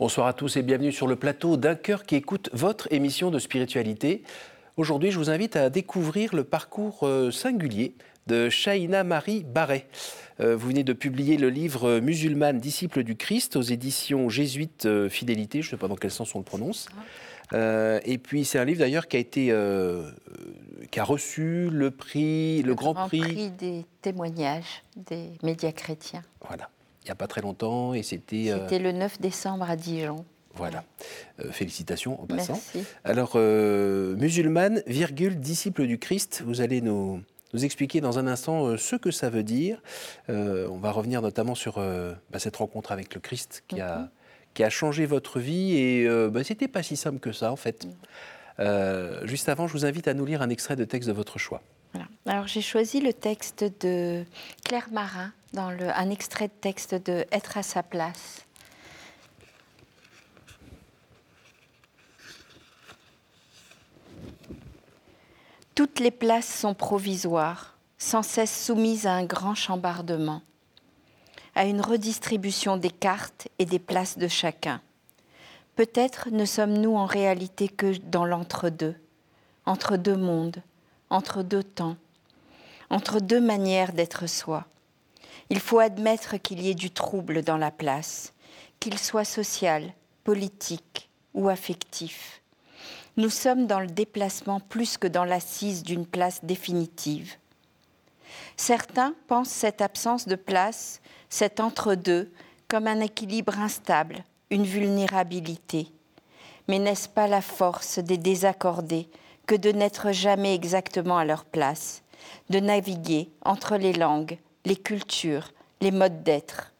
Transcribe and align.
Bonsoir 0.00 0.28
à 0.28 0.32
tous 0.32 0.56
et 0.56 0.62
bienvenue 0.62 0.92
sur 0.92 1.06
le 1.06 1.14
plateau 1.14 1.58
d'un 1.58 1.74
cœur 1.74 2.04
qui 2.04 2.16
écoute 2.16 2.48
votre 2.54 2.90
émission 2.90 3.30
de 3.30 3.38
spiritualité. 3.38 4.22
Aujourd'hui, 4.78 5.10
je 5.10 5.18
vous 5.18 5.28
invite 5.28 5.56
à 5.56 5.68
découvrir 5.68 6.34
le 6.34 6.42
parcours 6.42 7.00
euh, 7.02 7.30
singulier 7.30 7.92
de 8.26 8.48
Shaina 8.48 9.04
Marie 9.04 9.44
Barret. 9.44 9.88
Euh, 10.40 10.56
vous 10.56 10.68
venez 10.68 10.84
de 10.84 10.94
publier 10.94 11.36
le 11.36 11.50
livre 11.50 12.00
Musulmane, 12.00 12.60
disciple 12.60 13.02
du 13.02 13.14
Christ 13.14 13.56
aux 13.56 13.60
éditions 13.60 14.30
jésuites 14.30 14.86
euh, 14.86 15.10
Fidélité, 15.10 15.60
je 15.60 15.66
ne 15.66 15.70
sais 15.72 15.76
pas 15.76 15.88
dans 15.88 15.96
quel 15.96 16.10
sens 16.10 16.34
on 16.34 16.38
le 16.38 16.44
prononce. 16.44 16.88
et 17.52 18.18
puis 18.22 18.46
c'est 18.46 18.58
un 18.58 18.64
livre 18.64 18.78
d'ailleurs 18.78 19.06
qui 19.06 19.18
a 19.18 19.20
été 19.20 19.54
qui 20.90 20.98
a 20.98 21.04
reçu 21.04 21.68
le 21.68 21.90
prix, 21.90 22.62
le, 22.62 22.74
grand, 22.74 22.94
prix. 22.94 23.20
prix 23.20 23.50
des 23.50 23.84
témoignages 24.00 24.82
des 24.96 25.32
médias 25.42 25.72
chrétiens. 25.72 26.22
Voilà 26.48 26.70
il 27.02 27.06
n'y 27.06 27.10
a 27.10 27.14
pas 27.14 27.26
très 27.26 27.40
longtemps 27.40 27.94
et 27.94 28.02
c'était... 28.02 28.50
Euh, 28.50 28.60
c'était 28.62 28.78
le 28.78 28.92
9 28.92 29.20
décembre 29.20 29.68
à 29.68 29.76
Dijon. 29.76 30.24
Voilà. 30.54 30.84
Euh, 31.40 31.50
félicitations 31.50 32.20
en 32.20 32.26
passant. 32.26 32.54
Merci. 32.74 32.88
Alors, 33.04 33.32
euh, 33.36 34.16
musulmane, 34.16 34.82
virgule, 34.86 35.38
disciple 35.40 35.86
du 35.86 35.98
Christ, 35.98 36.42
vous 36.44 36.60
allez 36.60 36.80
nous, 36.80 37.22
nous 37.54 37.64
expliquer 37.64 38.00
dans 38.00 38.18
un 38.18 38.26
instant 38.26 38.76
ce 38.76 38.96
que 38.96 39.10
ça 39.10 39.30
veut 39.30 39.44
dire. 39.44 39.82
on 40.28 40.78
va 40.78 40.90
revenir 40.90 41.22
notamment 41.22 41.54
sur 41.54 41.76
bah, 42.30 42.38
cette 42.38 42.56
rencontre 42.56 42.92
avec 42.92 43.14
le 43.14 43.20
Christ 43.20 43.64
qui, 43.68 43.80
a, 43.80 43.98
mhm. 43.98 44.10
qui 44.54 44.64
a 44.64 44.70
changé 44.70 45.06
votre 45.06 45.38
vie 45.38 45.76
et 45.76 46.08
bah, 46.30 46.44
c'était 46.44 46.68
pas 46.68 46.82
si 46.82 46.96
simple 46.96 47.20
que 47.20 47.32
ça 47.32 47.50
en 47.52 47.56
fait. 47.56 47.86
Mhm. 48.58 49.26
juste 49.26 49.48
avant, 49.48 49.66
je 49.66 49.72
vous 49.72 49.86
invite 49.86 50.08
à 50.08 50.14
nous 50.14 50.26
lire 50.26 50.42
un 50.42 50.50
extrait 50.50 50.76
de 50.76 50.84
texte 50.84 51.08
de 51.08 51.14
votre 51.14 51.38
choix. 51.38 51.62
Alors 52.26 52.46
j'ai 52.46 52.62
choisi 52.62 53.00
le 53.00 53.12
texte 53.12 53.64
de 53.80 54.24
Claire 54.64 54.88
Marin, 54.92 55.32
dans 55.52 55.70
le, 55.70 55.90
un 55.90 56.10
extrait 56.10 56.48
de 56.48 56.52
texte 56.52 56.94
de 56.94 57.26
Être 57.32 57.58
à 57.58 57.62
sa 57.62 57.82
place. 57.82 58.46
Toutes 65.74 65.98
les 65.98 66.10
places 66.10 66.52
sont 66.60 66.74
provisoires, 66.74 67.76
sans 67.98 68.22
cesse 68.22 68.66
soumises 68.66 69.06
à 69.06 69.12
un 69.12 69.24
grand 69.24 69.54
chambardement, 69.54 70.42
à 71.54 71.64
une 71.64 71.80
redistribution 71.80 72.76
des 72.76 72.90
cartes 72.90 73.48
et 73.58 73.64
des 73.64 73.78
places 73.78 74.18
de 74.18 74.28
chacun. 74.28 74.80
Peut-être 75.74 76.28
ne 76.30 76.44
sommes-nous 76.44 76.94
en 76.94 77.06
réalité 77.06 77.68
que 77.68 77.96
dans 77.96 78.26
l'entre-deux, 78.26 78.94
entre 79.64 79.96
deux 79.96 80.16
mondes, 80.16 80.62
entre 81.10 81.42
deux 81.42 81.64
temps, 81.64 81.96
entre 82.88 83.20
deux 83.20 83.40
manières 83.40 83.92
d'être 83.92 84.26
soi. 84.26 84.66
Il 85.50 85.60
faut 85.60 85.80
admettre 85.80 86.36
qu'il 86.36 86.62
y 86.62 86.70
ait 86.70 86.74
du 86.74 86.90
trouble 86.90 87.42
dans 87.42 87.56
la 87.56 87.72
place, 87.72 88.32
qu'il 88.78 88.98
soit 88.98 89.24
social, 89.24 89.92
politique 90.24 91.10
ou 91.34 91.48
affectif. 91.48 92.40
Nous 93.16 93.30
sommes 93.30 93.66
dans 93.66 93.80
le 93.80 93.88
déplacement 93.88 94.60
plus 94.60 94.96
que 94.96 95.08
dans 95.08 95.24
l'assise 95.24 95.82
d'une 95.82 96.06
place 96.06 96.44
définitive. 96.44 97.34
Certains 98.56 99.14
pensent 99.26 99.50
cette 99.50 99.80
absence 99.80 100.28
de 100.28 100.36
place, 100.36 101.00
cet 101.28 101.60
entre-deux, 101.60 102.32
comme 102.68 102.86
un 102.86 103.00
équilibre 103.00 103.58
instable, 103.58 104.24
une 104.50 104.64
vulnérabilité. 104.64 105.88
Mais 106.68 106.78
n'est-ce 106.78 107.08
pas 107.08 107.26
la 107.26 107.42
force 107.42 107.98
des 107.98 108.18
désaccordés 108.18 109.08
que 109.50 109.56
de 109.56 109.72
n'être 109.72 110.12
jamais 110.12 110.54
exactement 110.54 111.18
à 111.18 111.24
leur 111.24 111.44
place, 111.44 112.04
de 112.50 112.60
naviguer 112.60 113.30
entre 113.44 113.76
les 113.76 113.92
langues, 113.92 114.38
les 114.64 114.76
cultures, 114.76 115.52
les 115.80 115.90
modes 115.90 116.22
d'être. 116.22 116.72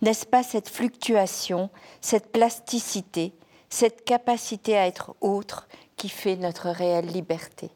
N'est-ce 0.00 0.24
pas 0.24 0.44
cette 0.44 0.68
fluctuation, 0.68 1.70
cette 2.00 2.30
plasticité, 2.30 3.32
cette 3.68 4.04
capacité 4.04 4.78
à 4.78 4.86
être 4.86 5.16
autre 5.20 5.66
qui 5.96 6.08
fait 6.08 6.36
notre 6.36 6.68
réelle 6.68 7.06
liberté? 7.06 7.68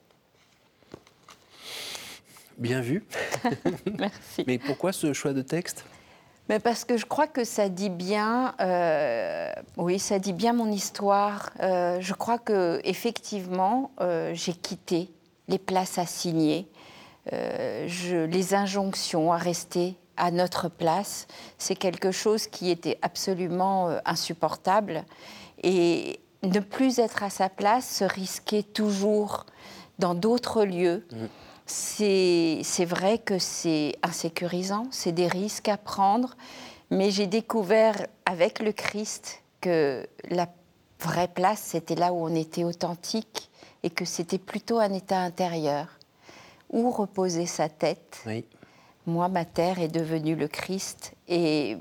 Bien 2.59 2.81
vu. 2.81 3.05
Merci. 3.99 4.44
Mais 4.47 4.59
pourquoi 4.59 4.93
ce 4.93 5.12
choix 5.12 5.32
de 5.32 5.43
texte? 5.43 5.84
Mais 6.49 6.59
parce 6.59 6.85
que 6.85 6.97
je 6.97 7.07
crois 7.07 7.27
que 7.27 7.45
ça 7.45 7.69
dit 7.69 7.91
bien, 7.91 8.55
euh, 8.61 9.51
oui, 9.77 9.99
ça 9.99 10.19
dit 10.19 10.33
bien 10.33 10.53
mon 10.53 10.71
histoire. 10.71 11.51
Euh, 11.61 11.99
je 12.01 12.15
crois 12.15 12.39
que 12.39 12.81
effectivement, 12.85 13.93
euh, 14.01 14.33
j'ai 14.35 14.53
quitté 14.53 15.11
les 15.49 15.59
places 15.59 15.99
assignées, 15.99 16.69
les 17.31 18.55
injonctions 18.55 19.33
à 19.33 19.37
rester 19.37 19.97
à 20.17 20.31
notre 20.31 20.69
place. 20.69 21.27
C'est 21.59 21.77
quelque 21.77 22.11
chose 22.11 22.49
qui 22.49 22.71
était 22.71 22.99
absolument 23.03 23.97
insupportable. 24.05 25.05
Et 25.63 26.21
ne 26.43 26.59
plus 26.59 26.99
être 26.99 27.23
à 27.23 27.31
sa 27.31 27.49
place, 27.49 27.89
se 27.89 28.05
risquer 28.05 28.63
toujours 28.63 29.47
dans 29.99 30.15
d'autres 30.15 30.65
lieux. 30.65 31.07
Mmh 31.13 31.27
c'est 31.72 32.84
vrai 32.84 33.19
que 33.19 33.38
c'est 33.38 33.97
insécurisant, 34.03 34.87
c'est 34.91 35.12
des 35.12 35.27
risques 35.27 35.69
à 35.69 35.77
prendre, 35.77 36.37
mais 36.91 37.10
j'ai 37.10 37.27
découvert 37.27 38.06
avec 38.27 38.60
le 38.60 38.72
Christ 38.72 39.43
que 39.60 40.06
la 40.28 40.49
vraie 41.00 41.28
place, 41.28 41.61
c'était 41.61 41.94
là 41.94 42.12
où 42.12 42.25
on 42.25 42.34
était 42.34 42.65
authentique 42.65 43.50
et 43.82 43.91
que 43.91 44.05
c'était 44.05 44.38
plutôt 44.38 44.78
un 44.78 44.93
état 44.93 45.21
intérieur. 45.21 45.88
Où 46.71 46.91
reposer 46.91 47.47
sa 47.47 47.69
tête 47.69 48.25
Moi, 49.06 49.28
ma 49.28 49.44
terre 49.44 49.78
est 49.78 49.88
devenue 49.88 50.37
le 50.37 50.49
Christ 50.49 51.15
et 51.28 51.77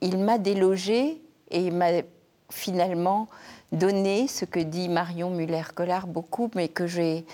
il 0.00 0.18
m'a 0.18 0.38
délogé 0.38 1.22
et 1.50 1.60
il 1.60 1.72
m'a 1.72 2.02
finalement 2.50 3.28
donné 3.70 4.28
ce 4.28 4.44
que 4.44 4.60
dit 4.60 4.88
Marion 4.88 5.30
Muller-Collard 5.30 6.06
beaucoup, 6.06 6.50
mais 6.54 6.68
que 6.68 6.86
j'ai 6.86 7.24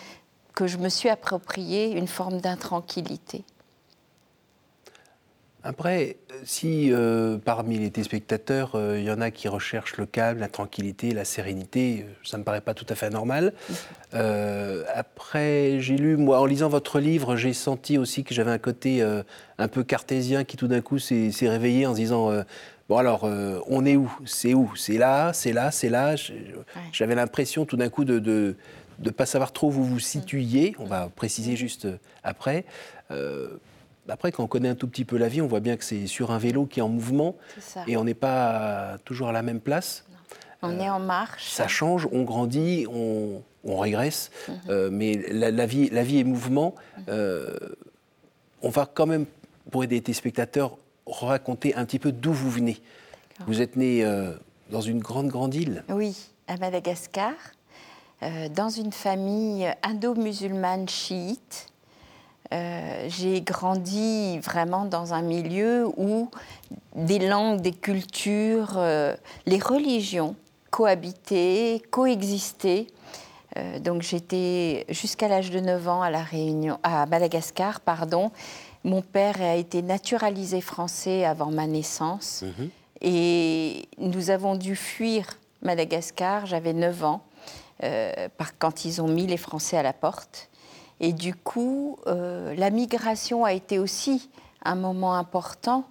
que 0.59 0.67
je 0.67 0.77
me 0.77 0.89
suis 0.89 1.09
approprié 1.09 1.93
une 1.93 2.09
forme 2.09 2.41
d'intranquillité. 2.41 3.45
Après, 5.63 6.17
si 6.43 6.93
euh, 6.93 7.39
parmi 7.39 7.79
les 7.79 7.93
téléspectateurs, 7.93 8.73
euh, 8.75 8.99
il 8.99 9.05
y 9.05 9.11
en 9.13 9.21
a 9.21 9.31
qui 9.31 9.47
recherchent 9.47 9.97
le 9.99 10.07
calme, 10.07 10.41
la 10.41 10.49
tranquillité, 10.49 11.13
la 11.13 11.25
sérénité, 11.25 12.05
euh, 12.09 12.13
ça 12.25 12.39
ne 12.39 12.41
me 12.41 12.45
paraît 12.45 12.61
pas 12.61 12.75
tout 12.75 12.87
à 12.89 12.97
fait 12.97 13.07
anormal. 13.07 13.53
après, 14.93 15.79
j'ai 15.79 15.97
lu, 15.97 16.17
moi, 16.17 16.41
en 16.41 16.45
lisant 16.45 16.69
votre 16.69 16.99
livre, 16.99 17.37
j'ai 17.37 17.53
senti 17.53 17.97
aussi 17.97 18.25
que 18.25 18.35
j'avais 18.35 18.51
un 18.51 18.59
côté 18.59 19.01
un 19.59 19.69
peu 19.69 19.85
cartésien 19.85 20.43
qui 20.43 20.57
tout 20.57 20.67
d'un 20.67 20.81
coup 20.81 20.99
s'est 20.99 21.31
réveillé 21.43 21.87
en 21.87 21.93
se 21.93 22.01
disant 22.01 22.33
Bon 22.89 22.97
alors, 22.97 23.31
on 23.69 23.85
est 23.85 23.97
où? 23.97 24.11
C'est 24.25 24.55
où? 24.55 24.73
C'est 24.75 24.97
là, 24.97 25.33
c'est 25.35 25.53
là, 25.53 25.71
c'est 25.71 25.91
là? 25.91 26.17
J'avais 26.91 27.15
l'impression 27.15 27.65
tout 27.67 27.77
d'un 27.77 27.91
coup 27.91 28.05
de, 28.05 28.19
de 28.19 28.57
ne 29.01 29.11
pas 29.11 29.27
savoir 29.27 29.53
trop 29.53 29.69
où 29.69 29.71
vous 29.71 29.85
vous 29.85 30.01
situiez, 30.01 30.75
on 30.79 30.85
va 30.85 31.09
préciser 31.09 31.57
juste 31.57 31.87
euh, 31.87 31.99
après. 32.23 32.65
Euh, 33.11 33.59
après, 34.09 34.33
quand 34.33 34.43
on 34.43 34.47
connaît 34.47 34.71
un 34.71 34.75
tout 34.75 34.89
petit 34.89 35.05
peu 35.05 35.19
la 35.19 35.29
vie, 35.29 35.43
on 35.43 35.47
voit 35.47 35.61
bien 35.61 35.77
que 35.77 35.85
c'est 35.85 36.07
sur 36.07 36.31
un 36.31 36.39
vélo 36.39 36.65
qui 36.65 36.81
est 36.81 36.83
en 36.83 36.89
mouvement 36.89 37.37
et 37.87 37.99
on 37.99 38.05
n'est 38.05 38.15
pas 38.15 38.97
toujours 39.05 39.29
à 39.29 39.33
la 39.33 39.43
même 39.43 39.61
place. 39.61 40.05
On 40.63 40.81
est 40.81 40.89
en 40.89 40.99
marche. 40.99 41.51
Ça 41.51 41.69
change, 41.69 42.09
on 42.11 42.23
grandit, 42.23 42.87
on, 42.89 43.43
régresse, 43.79 44.31
mhm. 44.49 44.89
mais 44.89 45.15
la, 45.31 45.67
vie, 45.67 45.91
la 45.91 46.03
vie 46.03 46.21
est 46.21 46.25
mouvement. 46.25 46.75
Mhm. 47.07 47.15
on 48.63 48.71
va 48.71 48.87
quand 48.87 49.05
même, 49.05 49.27
pour 49.71 49.85
aider 49.85 50.03
les 50.05 50.15
spectateurs, 50.15 50.79
raconter 51.07 51.75
un 51.75 51.85
petit 51.85 51.99
peu 51.99 52.11
d'où 52.11 52.33
vous 52.33 52.51
venez. 52.51 52.79
Vous 53.47 53.61
êtes 53.61 53.77
né 53.77 54.03
dans 54.71 54.81
une 54.81 55.01
grande, 55.01 55.29
grande 55.29 55.55
île. 55.55 55.85
Oui, 55.91 56.17
à 56.47 56.57
Madagascar. 56.57 57.35
Euh, 58.23 58.49
dans 58.49 58.69
une 58.69 58.91
famille 58.91 59.73
indo-musulmane 59.85 60.89
chiite. 60.89 61.69
Euh, 62.53 63.07
j'ai 63.09 63.43
grandi 63.43 64.39
vraiment 64.39 64.87
dans 64.87 65.15
un 65.15 65.23
milieu 65.23 65.87
où 65.97 66.31
des 66.97 67.21
langues, 67.21 67.61
des 67.61 67.73
cultures, 67.73 68.73
euh, 68.77 69.15
les 69.47 69.59
religions 69.59 70.35
cohabitaient, 70.71 71.83
coexistaient. 71.91 72.87
donc 73.81 74.03
j'étais 74.03 74.85
jusqu'à 74.89 75.29
l'âge 75.29 75.51
de 75.51 75.61
9 75.61 75.89
ans 75.89 76.03
à, 76.03 76.11
la 76.11 76.23
Réunion, 76.23 76.79
à 76.83 77.07
Madagascar. 77.07 77.81
Pardon. 77.81 78.31
Mon 78.85 79.03
père 79.03 79.41
a 79.41 79.57
été 79.57 79.83
naturalisé 79.83 80.61
français 80.61 81.25
avant 81.25 81.51
ma 81.51 81.67
naissance. 81.67 82.43
Mhm. 82.43 82.71
Et 83.01 83.89
nous 83.99 84.31
avons 84.31 84.57
dû 84.57 84.75
fuir 84.77 85.27
Madagascar, 85.63 86.47
j'avais 86.47 86.73
9 86.73 87.05
ans. 87.05 87.23
Euh, 87.85 88.29
par, 88.37 88.59
quand 88.59 88.85
ils 88.85 89.01
ont 89.01 89.07
mis 89.07 89.29
les 89.29 89.37
Français 89.37 89.77
à 89.77 89.85
la 89.85 89.93
porte. 89.93 90.49
Et 90.99 91.13
du 91.13 91.33
coup, 91.33 91.97
euh, 92.09 92.53
la 92.57 92.71
migration 92.71 93.45
a 93.45 93.53
été 93.53 93.79
aussi 93.79 94.29
un 94.65 94.75
moment 94.75 95.15
important. 95.15 95.85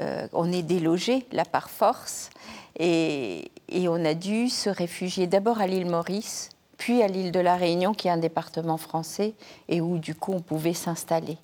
Euh, 0.00 0.26
on 0.32 0.50
est 0.50 0.64
délogé, 0.64 1.26
là, 1.30 1.44
par 1.44 1.70
force, 1.70 2.30
et, 2.76 3.52
on 3.72 4.04
a 4.04 4.14
dû 4.14 4.48
se 4.48 4.68
réfugier 4.68 5.28
d'abord 5.28 5.60
à 5.60 5.68
l'île 5.68 5.88
Maurice, 5.88 6.50
puis 6.76 7.02
à 7.02 7.06
l'île 7.06 7.30
de 7.30 7.40
la 7.40 7.54
Réunion, 7.54 7.94
qui 7.94 8.08
est 8.08 8.10
un 8.10 8.18
département 8.18 8.76
français, 8.76 9.34
et 9.68 9.80
où 9.80 9.98
du 9.98 10.16
coup 10.16 10.32
on 10.32 10.40
pouvait 10.40 10.74
s'installer. 10.74 11.38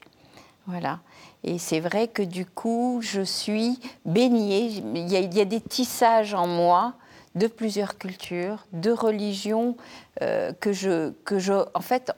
Voilà. 0.67 1.01
Et 1.45 1.59
c'est 1.59 1.81
vrai 1.81 2.09
que 2.09 2.23
du 2.23 2.47
coup, 2.47 2.99
je 3.01 3.21
suis 3.21 3.79
baignée. 4.05 4.83
Il 4.95 5.13
y 5.13 5.41
a 5.41 5.45
des 5.45 5.61
tissages 5.61 6.35
en 6.35 6.47
moi 6.47 6.95
de 7.35 7.47
plusieurs 7.47 7.99
cultures, 7.99 8.67
de 8.73 8.91
religions 8.91 9.77
euh, 10.23 10.53
que, 10.53 10.73
je, 10.73 11.11
que 11.25 11.39
je. 11.39 11.53
En 11.75 11.81
fait, 11.81 12.13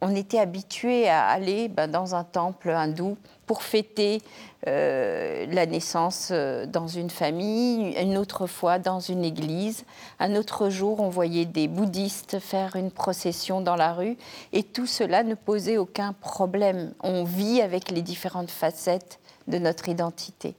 on 0.00 0.14
était 0.14 0.38
habitué 0.38 1.08
à 1.08 1.26
aller 1.26 1.68
ben, 1.68 1.86
dans 1.86 2.14
un 2.14 2.24
temple 2.24 2.70
hindou 2.70 3.16
pour 3.46 3.62
fêter 3.62 4.22
euh, 4.66 5.46
la 5.50 5.66
naissance 5.66 6.28
euh, 6.30 6.66
dans 6.66 6.86
une 6.86 7.10
famille, 7.10 7.94
une 8.00 8.16
autre 8.16 8.46
fois 8.46 8.78
dans 8.78 9.00
une 9.00 9.24
église. 9.24 9.84
Un 10.18 10.36
autre 10.36 10.70
jour, 10.70 11.00
on 11.00 11.08
voyait 11.08 11.44
des 11.44 11.68
bouddhistes 11.68 12.38
faire 12.38 12.76
une 12.76 12.90
procession 12.90 13.60
dans 13.60 13.76
la 13.76 13.92
rue 13.92 14.16
et 14.52 14.62
tout 14.62 14.86
cela 14.86 15.22
ne 15.22 15.34
posait 15.34 15.76
aucun 15.76 16.12
problème. 16.12 16.92
On 17.02 17.24
vit 17.24 17.60
avec 17.60 17.90
les 17.90 18.02
différentes 18.02 18.50
facettes 18.50 19.18
de 19.48 19.58
notre 19.58 19.88
identité. 19.88 20.54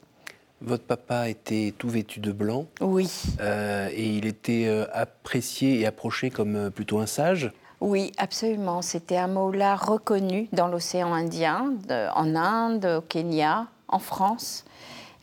Votre 0.62 0.84
papa 0.84 1.30
était 1.30 1.74
tout 1.78 1.90
vêtu 1.90 2.20
de 2.20 2.32
blanc. 2.32 2.66
Oui. 2.82 3.10
Euh, 3.40 3.90
et 3.92 4.06
il 4.06 4.26
était 4.26 4.70
apprécié 4.94 5.80
et 5.80 5.86
approché 5.86 6.30
comme 6.30 6.72
plutôt 6.72 7.00
un 7.00 7.08
sage. 7.08 7.52
Oui, 7.80 8.12
absolument. 8.18 8.82
C'était 8.82 9.18
un 9.18 9.28
mot-là 9.28 9.76
reconnu 9.76 10.48
dans 10.54 10.68
l'océan 10.68 11.14
Indien, 11.14 11.74
en 12.16 12.36
Inde, 12.36 12.86
au 12.86 13.02
Kenya, 13.02 13.68
en 13.88 14.00
France. 14.00 14.66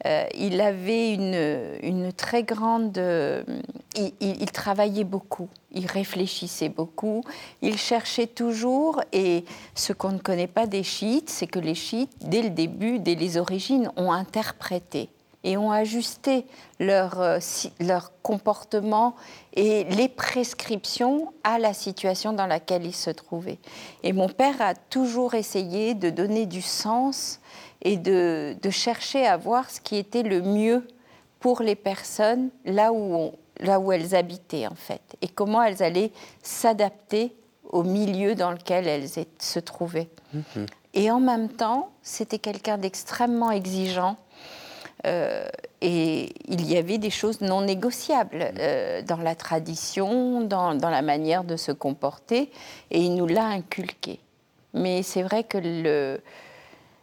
Euh, 0.07 0.25
il 0.35 0.61
avait 0.61 1.15
une, 1.15 2.13
très 2.13 2.43
grande... 2.43 2.99
Euh, 2.99 3.43
il, 4.21 4.51
travaillait 4.53 5.05
beaucoup, 5.05 5.49
il 5.73 5.87
réfléchissait 5.87 6.69
beaucoup, 6.69 7.25
il 7.63 7.77
cherchait 7.77 8.29
toujours, 8.29 9.03
et 9.13 9.45
ce 9.75 9.93
qu'on 9.93 10.13
ne 10.13 10.19
connaît 10.19 10.47
pas 10.47 10.67
des 10.67 10.85
chiites, 10.85 11.31
c'est 11.31 11.49
que 11.49 11.59
les 11.59 11.75
chiites, 11.75 12.13
dès 12.25 12.43
le 12.43 12.51
début, 12.51 13.01
dès 13.01 13.17
les 13.17 13.39
origines, 13.39 13.91
ont 13.97 14.13
interprété 14.13 15.09
et 15.45 15.57
ont 15.57 15.71
ajusté 15.71 16.45
leur, 16.81 17.21
euh, 17.21 17.39
leur 17.81 18.13
comportement 18.23 19.15
et 19.55 19.85
les 19.85 20.09
prescriptions 20.09 21.33
à 21.45 21.59
la 21.59 21.73
situation 21.73 22.33
dans 22.33 22.47
laquelle 22.47 22.85
ils 22.85 22.95
se 22.95 23.11
trouvaient. 23.11 23.59
Et 24.03 24.13
mon 24.13 24.29
père 24.29 24.61
a 24.61 24.75
toujours 24.75 25.35
essayé 25.35 25.95
de 25.95 26.11
donner 26.11 26.47
du 26.47 26.63
sens 26.63 27.41
et 27.83 27.97
de, 27.97 28.57
de 28.61 28.71
chercher 28.71 29.27
à 29.27 29.37
voir 29.37 29.71
ce 29.71 29.81
qui 29.81 29.97
était 29.97 30.25
le 30.25 30.43
mieux 30.43 30.87
pour 31.41 31.63
les 31.63 31.77
personnes 31.77 32.51
là 32.65 32.93
où, 32.93 33.33
là 33.61 33.79
où 33.79 33.93
elles 33.93 34.15
habitaient 34.17 34.67
en 34.67 34.75
fait 34.75 35.03
et 35.23 35.29
comment 35.29 35.63
elles 35.63 35.83
allaient 35.83 36.13
s'adapter 36.43 37.33
au 37.71 37.85
milieu 37.85 38.35
dans 38.35 38.51
lequel 38.51 38.89
elles 38.89 39.09
se 39.39 39.59
trouvaient. 39.61 40.09
Mm-hmm. 40.35 40.67
Et 40.95 41.11
en 41.11 41.21
même 41.21 41.49
temps, 41.49 41.91
c'était 42.03 42.39
quelqu'un 42.39 42.79
d'extrêmement 42.79 43.51
exigeant 43.51 44.17
et 45.05 46.33
il 46.49 46.69
y 46.69 46.77
avait 46.77 46.99
des 46.99 47.11
choses 47.11 47.41
non 47.41 47.61
négociables 47.61 48.53
euh, 48.59 49.03
dans 49.03 49.19
la 49.19 49.35
tradition, 49.35 50.41
dans, 50.41 50.75
dans, 50.75 50.91
la 50.91 51.03
manière 51.03 51.45
de 51.45 51.57
se 51.57 51.73
comporter, 51.73 52.51
et 52.91 53.01
il 53.01 53.15
nous 53.15 53.27
l'a 53.27 53.47
inculqué. 53.47 54.19
Mais 54.75 55.03
c'est 55.03 55.23
vrai 55.23 55.45
que 55.45 56.19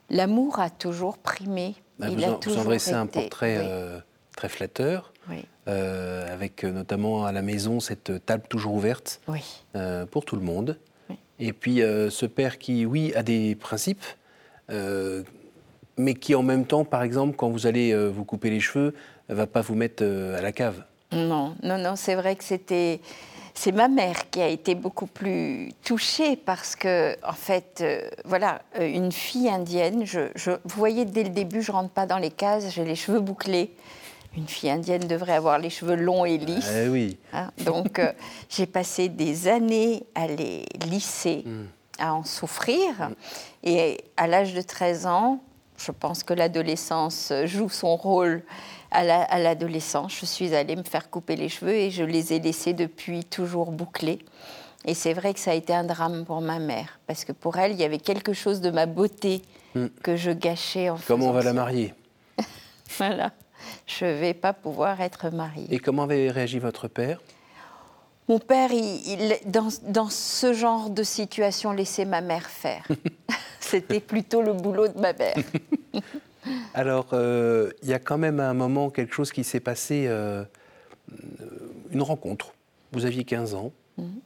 l'amour 0.09 0.59
a 0.59 0.69
toujours 0.69 1.17
primé. 1.17 1.75
Bah, 1.99 2.07
il 2.09 2.17
vous, 2.17 2.23
a 2.25 2.35
toujours 2.35 2.63
vous 2.63 2.69
dressez 2.69 2.93
un 2.93 3.07
portrait 3.07 3.57
euh, 3.59 3.99
très 4.35 4.49
flatteur, 4.49 5.13
avec 5.65 6.63
notamment 6.63 7.25
à 7.25 7.31
la 7.31 7.41
maison 7.41 7.79
cette 7.79 8.25
table 8.25 8.43
toujours 8.47 8.73
ouverte 8.73 9.21
pour 10.11 10.25
tout 10.25 10.35
le 10.35 10.41
monde. 10.41 10.77
Et 11.39 11.53
puis 11.53 11.77
ce 11.77 12.25
père 12.25 12.57
qui, 12.57 12.85
oui, 12.85 13.13
a 13.15 13.23
des 13.23 13.55
principes 13.55 14.05
mais 15.97 16.13
qui 16.13 16.35
en 16.35 16.43
même 16.43 16.65
temps, 16.65 16.83
par 16.83 17.03
exemple, 17.03 17.35
quand 17.35 17.49
vous 17.49 17.67
allez 17.67 17.91
euh, 17.91 18.07
vous 18.07 18.25
couper 18.25 18.49
les 18.49 18.59
cheveux, 18.59 18.93
ne 19.29 19.35
va 19.35 19.47
pas 19.47 19.61
vous 19.61 19.75
mettre 19.75 20.03
euh, 20.03 20.37
à 20.37 20.41
la 20.41 20.51
cave. 20.51 20.83
Non, 21.11 21.55
non, 21.63 21.77
non, 21.77 21.95
c'est 21.95 22.15
vrai 22.15 22.35
que 22.35 22.43
c'était... 22.43 22.99
C'est 23.57 23.71
ma 23.71 23.87
mère 23.87 24.29
qui 24.31 24.41
a 24.41 24.49
été 24.49 24.75
beaucoup 24.75 25.07
plus 25.07 25.71
touchée 25.81 26.35
parce 26.35 26.75
que, 26.75 27.15
en 27.25 27.31
fait, 27.31 27.79
euh, 27.79 28.01
voilà, 28.25 28.61
une 28.77 29.13
fille 29.13 29.47
indienne, 29.47 30.05
je, 30.05 30.19
vous 30.49 30.75
voyez, 30.77 31.05
dès 31.05 31.23
le 31.23 31.29
début, 31.29 31.61
je 31.61 31.71
rentre 31.71 31.91
pas 31.91 32.05
dans 32.05 32.17
les 32.17 32.31
cases, 32.31 32.69
j'ai 32.73 32.83
les 32.83 32.97
cheveux 32.97 33.21
bouclés. 33.21 33.71
Une 34.35 34.49
fille 34.49 34.69
indienne 34.69 35.07
devrait 35.07 35.35
avoir 35.35 35.57
les 35.57 35.69
cheveux 35.69 35.95
longs 35.95 36.25
et 36.25 36.37
lisses. 36.37 36.69
Eh 36.69 36.89
oui. 36.89 37.17
Hein, 37.31 37.49
donc, 37.63 38.01
j'ai 38.49 38.65
passé 38.65 39.07
des 39.07 39.47
années 39.47 40.03
à 40.15 40.27
les 40.27 40.65
lisser, 40.89 41.43
hmm. 41.45 41.67
à 41.97 42.13
en 42.13 42.25
souffrir. 42.25 43.11
Et 43.63 44.03
à 44.17 44.27
l'âge 44.27 44.53
de 44.53 44.61
13 44.61 45.05
ans, 45.05 45.39
je 45.77 45.91
pense 45.91 46.23
que 46.23 46.33
l'adolescence 46.33 47.33
joue 47.45 47.69
son 47.69 47.95
rôle 47.95 48.43
à 48.91 49.39
l'adolescence. 49.39 50.17
je 50.19 50.25
suis 50.25 50.55
allée 50.55 50.75
me 50.75 50.83
faire 50.83 51.09
couper 51.09 51.35
les 51.35 51.49
cheveux 51.49 51.73
et 51.73 51.91
je 51.91 52.03
les 52.03 52.33
ai 52.33 52.39
laissés 52.39 52.73
depuis 52.73 53.25
toujours 53.25 53.71
bouclés. 53.71 54.19
Et 54.85 54.93
c'est 54.93 55.13
vrai 55.13 55.33
que 55.33 55.39
ça 55.39 55.51
a 55.51 55.53
été 55.55 55.73
un 55.73 55.83
drame 55.83 56.25
pour 56.25 56.41
ma 56.41 56.59
mère, 56.59 56.99
parce 57.07 57.25
que 57.25 57.31
pour 57.31 57.57
elle, 57.57 57.71
il 57.71 57.79
y 57.79 57.83
avait 57.83 57.97
quelque 57.97 58.33
chose 58.33 58.61
de 58.61 58.69
ma 58.69 58.85
beauté 58.85 59.41
hmm. 59.73 59.87
que 60.03 60.15
je 60.15 60.29
gâchais 60.29 60.89
en 60.89 60.97
Comment 61.07 61.29
on 61.29 61.31
va 61.31 61.43
la 61.43 61.53
marier? 61.53 61.93
Voilà, 62.97 63.31
je 63.87 64.05
ne 64.05 64.11
vais 64.11 64.35
pas 64.35 64.53
pouvoir 64.53 65.01
être 65.01 65.29
mariée. 65.31 65.67
Et 65.71 65.79
comment 65.79 66.03
avait 66.03 66.29
réagi 66.29 66.59
votre 66.59 66.87
père? 66.87 67.19
Mon 68.29 68.37
père, 68.37 68.71
il, 68.71 69.37
dans, 69.47 69.69
dans, 69.87 70.09
ce 70.09 70.53
genre 70.53 70.91
de 70.91 71.03
situation, 71.03 71.71
laissait 71.71 72.05
ma 72.05 72.21
mère 72.21 72.47
faire. 72.47 72.87
C'était 73.65 73.99
plutôt 73.99 74.41
le 74.41 74.53
boulot 74.53 74.87
de 74.87 74.99
ma 74.99 75.13
mère. 75.13 75.35
Alors, 76.73 77.07
euh, 77.13 77.71
il 77.81 77.89
y 77.89 77.93
a 77.93 77.99
quand 77.99 78.17
même 78.17 78.39
à 78.39 78.49
un 78.49 78.53
moment 78.53 78.89
quelque 78.89 79.13
chose 79.13 79.31
qui 79.31 79.43
s'est 79.43 79.59
passé, 79.59 80.05
euh, 80.07 80.43
une 81.91 82.03
rencontre. 82.03 82.53
Vous 82.91 83.05
aviez 83.05 83.23
15 83.23 83.55
ans. 83.55 83.71
Mhm. 83.97 84.19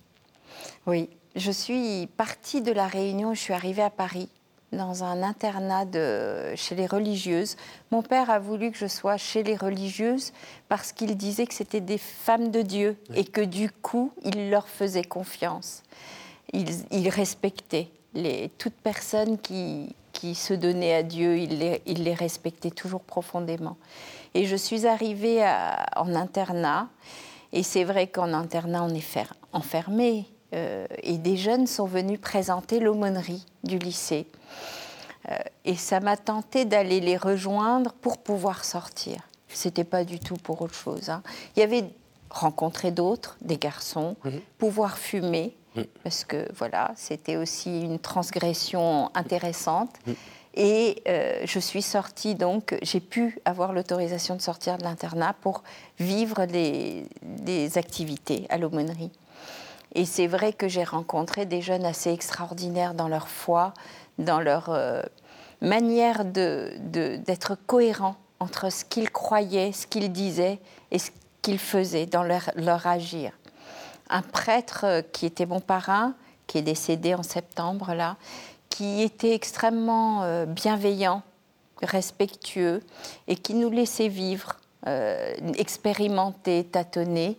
Oui, 0.88 1.10
je 1.36 1.52
suis 1.52 2.08
partie 2.18 2.62
de 2.62 2.72
la 2.72 2.88
Réunion, 2.88 3.34
je 3.34 3.40
suis 3.40 3.54
arrivée 3.54 3.82
à 3.82 3.90
Paris 3.90 4.30
dans 4.72 5.04
un 5.04 5.24
internat 5.24 5.86
de, 5.86 6.56
chez 6.56 6.76
les 6.76 6.86
religieuses. 6.86 7.56
Mon 7.92 8.04
père 8.04 8.30
a 8.30 8.40
voulu 8.40 8.72
que 8.72 8.78
je 8.78 8.88
sois 8.88 9.18
chez 9.18 9.42
les 9.42 9.56
religieuses 9.56 10.32
parce 10.68 10.92
qu'il 10.92 11.16
disait 11.18 11.48
que 11.48 11.54
c'était 11.54 11.82
des 11.82 11.98
femmes 11.98 12.52
de 12.52 12.62
Dieu 12.62 12.98
et 13.16 13.24
que 13.24 13.42
du 13.42 13.72
coup, 13.72 14.12
il 14.24 14.50
leur 14.50 14.68
faisait 14.68 15.04
confiance. 15.04 15.84
Il, 16.54 16.68
il 16.92 17.10
respectait 17.10 17.90
les, 18.14 18.50
toute 18.58 18.74
personne 18.74 19.38
qui, 19.38 19.96
qui, 20.14 20.36
se 20.36 20.54
donnait 20.54 20.96
à 20.96 21.04
Dieu, 21.04 21.38
il 21.38 21.60
les, 21.60 21.82
il 21.86 22.04
les, 22.04 22.14
respectait 22.14 22.72
toujours 22.72 23.02
profondément. 23.02 23.78
Et 24.34 24.46
je 24.46 24.56
suis 24.56 24.86
arrivée 24.86 25.44
en 25.96 26.14
internat, 26.16 26.88
et 27.52 27.64
c'est 27.64 27.84
vrai 27.84 28.08
qu'en 28.08 28.34
internat, 28.34 28.84
on 28.84 28.94
est 28.94 29.18
enfermé. 29.54 30.26
Euh, 30.54 30.88
et 31.04 31.18
des 31.18 31.38
jeunes 31.38 31.68
sont 31.68 31.86
venus 31.86 32.20
présenter 32.20 32.80
l'aumônerie 32.80 33.46
du 33.64 33.78
lycée. 33.78 34.28
Euh, 35.30 35.38
et 35.66 35.76
ça 35.76 36.00
m'a 36.00 36.18
tenté 36.18 36.66
d'aller 36.66 37.00
les 37.00 37.18
rejoindre 37.18 37.94
pour 37.94 38.18
pouvoir 38.18 38.66
sortir. 38.66 39.22
C'était 39.48 39.84
pas 39.84 40.04
du 40.04 40.20
tout 40.20 40.38
pour 40.38 40.62
autre 40.62 40.74
chose. 40.74 41.10
Hein. 41.10 41.22
Il 41.56 41.60
y 41.60 41.64
avait 41.64 41.86
rencontré 42.30 42.92
d'autres, 42.92 43.38
des 43.42 43.58
garçons, 43.58 44.16
mhm. 44.24 44.42
pouvoir 44.58 44.98
fumer, 44.98 45.56
Mm. 45.76 45.82
parce 46.04 46.24
que 46.24 46.48
voilà, 46.56 46.92
c'était 46.96 47.36
aussi 47.36 47.82
une 47.82 48.00
transgression 48.00 49.12
intéressante. 49.16 49.96
Mm. 50.06 50.12
Et 50.56 51.04
euh, 51.08 51.42
je 51.46 51.60
suis 51.60 51.84
sortie 51.84 52.36
donc, 52.36 52.78
j'ai 52.82 53.00
pu 53.00 53.40
avoir 53.46 53.72
l'autorisation 53.72 54.36
de 54.36 54.42
sortir 54.42 54.78
de 54.78 54.84
l'internat 54.84 55.36
pour 55.42 55.64
vivre 56.00 56.46
des, 56.46 57.08
activités 57.78 58.46
à 58.50 58.58
l'aumônerie. 58.58 59.12
Et 59.96 60.06
c'est 60.06 60.28
vrai 60.28 60.54
que 60.54 60.68
j'ai 60.68 60.84
rencontré 60.84 61.46
des 61.46 61.62
jeunes 61.62 61.86
assez 61.86 62.12
extraordinaires 62.12 62.94
dans 62.94 63.08
leur 63.08 63.28
foi, 63.28 63.74
dans 64.18 64.40
leur 64.40 64.70
euh, 64.70 65.02
manière 65.62 66.26
d'être 66.26 67.52
de, 67.52 67.58
cohérents 67.68 68.16
entre 68.40 68.72
ce 68.72 68.86
qu'ils 68.86 69.12
croyaient, 69.12 69.72
ce 69.72 69.88
qu'ils 69.88 70.12
disaient 70.12 70.60
et 70.92 71.00
ce 71.00 71.12
qu'ils 71.42 71.60
faisaient 71.60 72.06
dans 72.06 72.24
leur, 72.24 72.52
leur 72.56 72.86
agir 72.88 73.32
un 74.10 74.22
prêtre 74.22 74.82
euh, 74.84 75.02
qui 75.02 75.26
était 75.26 75.46
mon 75.46 75.60
parrain, 75.60 76.14
qui 76.48 76.58
est 76.58 76.64
décédé 76.64 77.14
en 77.14 77.24
septembre 77.24 77.94
là, 77.94 78.18
qui 78.70 79.02
était 79.02 79.34
extrêmement 79.34 80.24
euh, 80.24 80.46
bienveillant, 80.46 81.22
respectueux 81.82 82.82
et 83.28 83.36
qui 83.36 83.54
nous 83.54 83.70
laissait 83.70 84.10
vivre, 84.10 84.58
euh, 84.88 85.34
expérimenter, 85.58 86.66
tâtonner. 86.66 87.38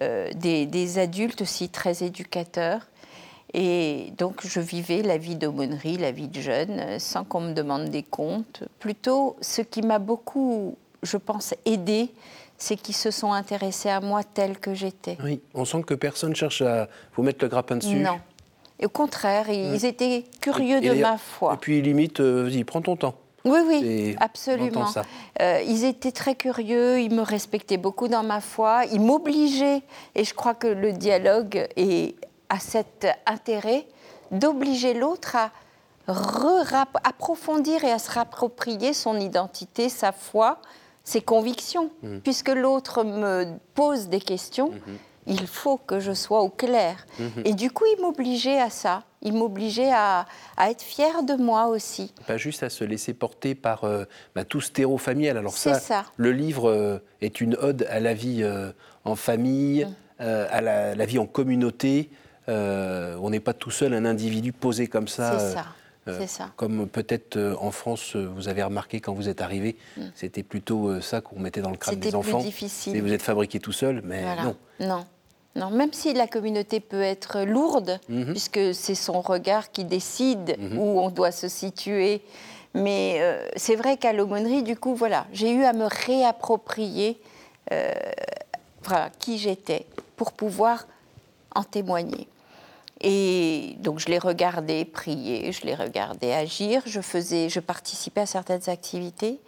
des, 0.00 0.98
adultes 0.98 1.42
aussi 1.42 1.68
très 1.68 2.02
éducateurs. 2.02 2.80
Et 3.54 4.12
donc 4.16 4.46
je 4.46 4.60
vivais 4.60 5.02
la 5.02 5.18
vie 5.18 5.36
d'aumônerie, 5.36 5.98
la 5.98 6.10
vie 6.10 6.28
de 6.28 6.40
jeune, 6.40 6.98
sans 6.98 7.24
qu'on 7.24 7.40
me 7.40 7.52
demande 7.52 7.90
des 7.90 8.02
comptes. 8.02 8.64
Plutôt, 8.78 9.36
ce 9.40 9.62
qui 9.62 9.82
m'a 9.82 9.98
beaucoup, 9.98 10.76
je 11.02 11.18
pense, 11.18 11.54
aidé, 11.66 12.10
c'est 12.62 12.76
qu'ils 12.76 12.94
se 12.94 13.10
sont 13.10 13.32
intéressés 13.32 13.88
à 13.88 14.00
moi 14.00 14.22
tel 14.22 14.56
que 14.58 14.72
j'étais. 14.72 15.18
Oui, 15.22 15.40
on 15.52 15.64
sent 15.64 15.82
que 15.82 15.94
personne 15.94 16.34
cherche 16.36 16.62
à 16.62 16.88
vous 17.16 17.24
mettre 17.24 17.44
le 17.44 17.48
grappin 17.48 17.76
dessus. 17.76 17.96
Non. 17.96 18.20
Au 18.82 18.88
contraire, 18.88 19.50
ils 19.50 19.84
étaient 19.84 20.24
curieux 20.40 20.80
de 20.80 20.94
ma 21.00 21.18
foi. 21.18 21.54
Et 21.54 21.56
puis 21.56 21.82
limite, 21.82 22.20
euh, 22.20 22.44
vas-y, 22.44 22.62
prends 22.62 22.80
ton 22.80 22.96
temps. 22.96 23.14
Oui, 23.44 23.58
oui, 23.66 24.16
absolument. 24.20 24.86
Euh, 25.40 25.60
ils 25.66 25.84
étaient 25.84 26.12
très 26.12 26.36
curieux, 26.36 27.00
ils 27.00 27.12
me 27.12 27.22
respectaient 27.22 27.76
beaucoup 27.76 28.06
dans 28.06 28.22
ma 28.22 28.40
foi, 28.40 28.84
ils 28.92 29.00
m'obligeaient, 29.00 29.82
et 30.14 30.22
je 30.22 30.32
crois 30.32 30.54
que 30.54 30.68
le 30.68 30.92
dialogue 30.92 31.66
est, 31.76 32.14
a 32.48 32.60
cet 32.60 33.08
intérêt 33.26 33.86
d'obliger 34.30 34.94
l'autre 34.94 35.34
à 35.34 35.50
approfondir 37.02 37.82
et 37.82 37.90
à 37.90 37.98
se 37.98 38.12
rapproprier 38.12 38.92
son 38.92 39.18
identité, 39.18 39.88
sa 39.88 40.12
foi, 40.12 40.60
ses 41.04 41.20
convictions. 41.20 41.90
Mmh. 42.02 42.18
Puisque 42.18 42.48
l'autre 42.48 43.04
me 43.04 43.46
pose 43.74 44.08
des 44.08 44.20
questions, 44.20 44.70
mmh. 44.70 44.92
il 45.26 45.46
faut 45.46 45.76
que 45.76 46.00
je 46.00 46.12
sois 46.12 46.42
au 46.42 46.48
clair. 46.48 47.06
Mmh. 47.18 47.24
Et 47.44 47.54
du 47.54 47.70
coup, 47.70 47.84
il 47.96 48.00
m'obligeait 48.00 48.60
à 48.60 48.70
ça. 48.70 49.04
Il 49.24 49.34
m'obligeait 49.34 49.92
à, 49.92 50.26
être 50.58 50.82
fier 50.82 51.22
de 51.22 51.34
moi 51.34 51.66
aussi. 51.68 52.12
Pas 52.26 52.36
juste 52.36 52.64
à 52.64 52.70
se 52.70 52.82
laisser 52.82 53.14
porter 53.14 53.54
par 53.54 53.84
euh, 53.84 54.04
bah, 54.34 54.44
tout 54.44 54.60
terreau 54.60 54.98
familial. 54.98 55.38
Alors 55.38 55.56
ça, 55.56 56.04
le 56.16 56.32
livre 56.32 56.68
euh, 56.68 56.98
est 57.20 57.40
une 57.40 57.54
ode 57.54 57.86
à 57.88 58.00
la 58.00 58.14
vie 58.14 58.42
euh, 58.42 58.72
en 59.04 59.14
famille, 59.14 59.86
à 60.18 60.60
la, 60.60 61.04
vie 61.04 61.18
en 61.18 61.26
communauté. 61.26 62.10
on 62.48 63.30
n'est 63.30 63.40
pas 63.40 63.54
tout 63.54 63.70
seul 63.70 63.94
un 63.94 64.04
individu 64.04 64.52
posé 64.52 64.86
comme 64.86 65.08
ça. 65.08 65.38
C'est 65.38 65.54
ça. 65.54 65.66
Euh, 66.08 66.26
ça. 66.26 66.50
Comme 66.56 66.88
peut-être 66.88 67.36
euh, 67.36 67.54
en 67.60 67.70
France, 67.70 68.16
euh, 68.16 68.28
vous 68.34 68.48
avez 68.48 68.62
remarqué 68.62 69.00
quand 69.00 69.14
vous 69.14 69.28
êtes 69.28 69.40
arrivé, 69.40 69.76
mm. 69.96 70.02
c'était 70.16 70.42
plutôt 70.42 71.00
ça 71.00 71.20
qu'on 71.20 71.38
mettait 71.38 71.60
dans 71.60 71.70
le 71.70 71.76
crâne 71.76 72.00
des 72.00 72.14
enfants. 72.14 72.38
C'était 72.38 72.50
difficile. 72.50 72.96
Et 72.96 73.00
vous 73.00 73.12
êtes 73.12 73.22
fabriqué 73.22 73.60
tout 73.60 73.72
seul, 73.72 74.02
mais 74.04 74.22
non. 74.42 74.56
Non. 74.80 75.04
Non, 75.54 75.70
même 75.70 75.92
si 75.92 76.14
la 76.14 76.26
communauté 76.26 76.80
peut 76.80 77.02
être 77.02 77.42
lourde, 77.42 78.00
mm-hmm. 78.10 78.30
puisque 78.30 78.74
c'est 78.74 78.94
son 78.94 79.20
regard 79.20 79.70
qui 79.70 79.84
décide 79.84 80.56
mm-hmm. 80.58 80.78
où 80.78 80.98
on 80.98 81.10
doit 81.10 81.30
se 81.30 81.46
situer. 81.46 82.22
Mais 82.74 83.20
c'est 83.54 83.76
vrai 83.76 83.98
qu'à 83.98 84.14
l'aumônerie, 84.14 84.62
du 84.62 84.76
coup, 84.76 84.94
voilà, 84.94 85.26
j'ai 85.30 85.52
eu 85.52 85.64
à 85.64 85.74
me 85.74 85.84
réapproprier 86.06 87.20
qui 89.18 89.36
j'étais 89.36 89.84
pour 90.16 90.32
pouvoir 90.32 90.86
en 91.54 91.64
témoigner. 91.64 92.28
Et 93.02 93.76
donc 93.80 93.98
je 93.98 94.06
les 94.06 94.18
regardais 94.18 94.84
prier, 94.84 95.50
je 95.50 95.66
les 95.66 95.74
regardais 95.74 96.32
agir, 96.32 96.82
je, 96.86 97.00
faisais, 97.00 97.48
je 97.48 97.58
participais 97.58 98.22
à 98.22 98.26
certaines 98.26 98.68
activités. 98.68 99.40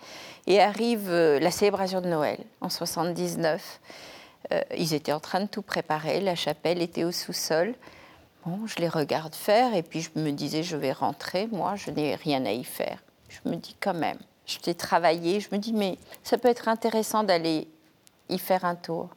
Et 0.47 0.61
arrive 0.61 1.09
euh, 1.09 1.39
la 1.39 1.51
célébration 1.51 2.01
de 2.01 2.09
Noël 2.09 2.39
en 2.61 2.69
79. 2.69 3.81
Euh, 4.53 4.61
ils 4.77 4.93
étaient 4.93 5.13
en 5.13 5.21
train 5.21 5.41
de 5.41 5.47
tout 5.47 5.63
préparer, 5.63 6.21
la 6.21 6.35
chapelle 6.35 6.83
était 6.83 7.05
au 7.05 7.13
sous-sol. 7.13 7.75
Bon, 8.45 8.67
je 8.67 8.77
les 8.77 8.89
regarde 8.89 9.35
faire 9.35 9.75
et 9.75 9.83
puis 9.83 10.03
je 10.03 10.11
me 10.17 10.31
disais, 10.33 10.63
je 10.63 10.77
vais 10.77 10.93
rentrer, 10.93 11.47
moi, 11.47 11.77
je 11.77 11.91
n'ai 11.91 12.15
rien 12.17 12.45
à 12.45 12.53
y 12.53 12.65
faire. 12.65 12.99
Je 13.29 13.49
me 13.49 13.57
dis 13.57 13.75
quand 13.81 13.95
même, 13.95 14.19
je 14.47 14.59
t'ai 14.59 14.75
travaillé, 14.75 15.41
je 15.41 15.49
me 15.53 15.59
dis, 15.59 15.73
mais 15.73 15.97
ça 16.23 16.37
peut 16.37 16.49
être 16.49 16.69
intéressant 16.69 17.23
d'aller 17.23 17.69
y 18.29 18.39
faire 18.39 18.65
un 18.65 18.75
tour. 18.75 19.09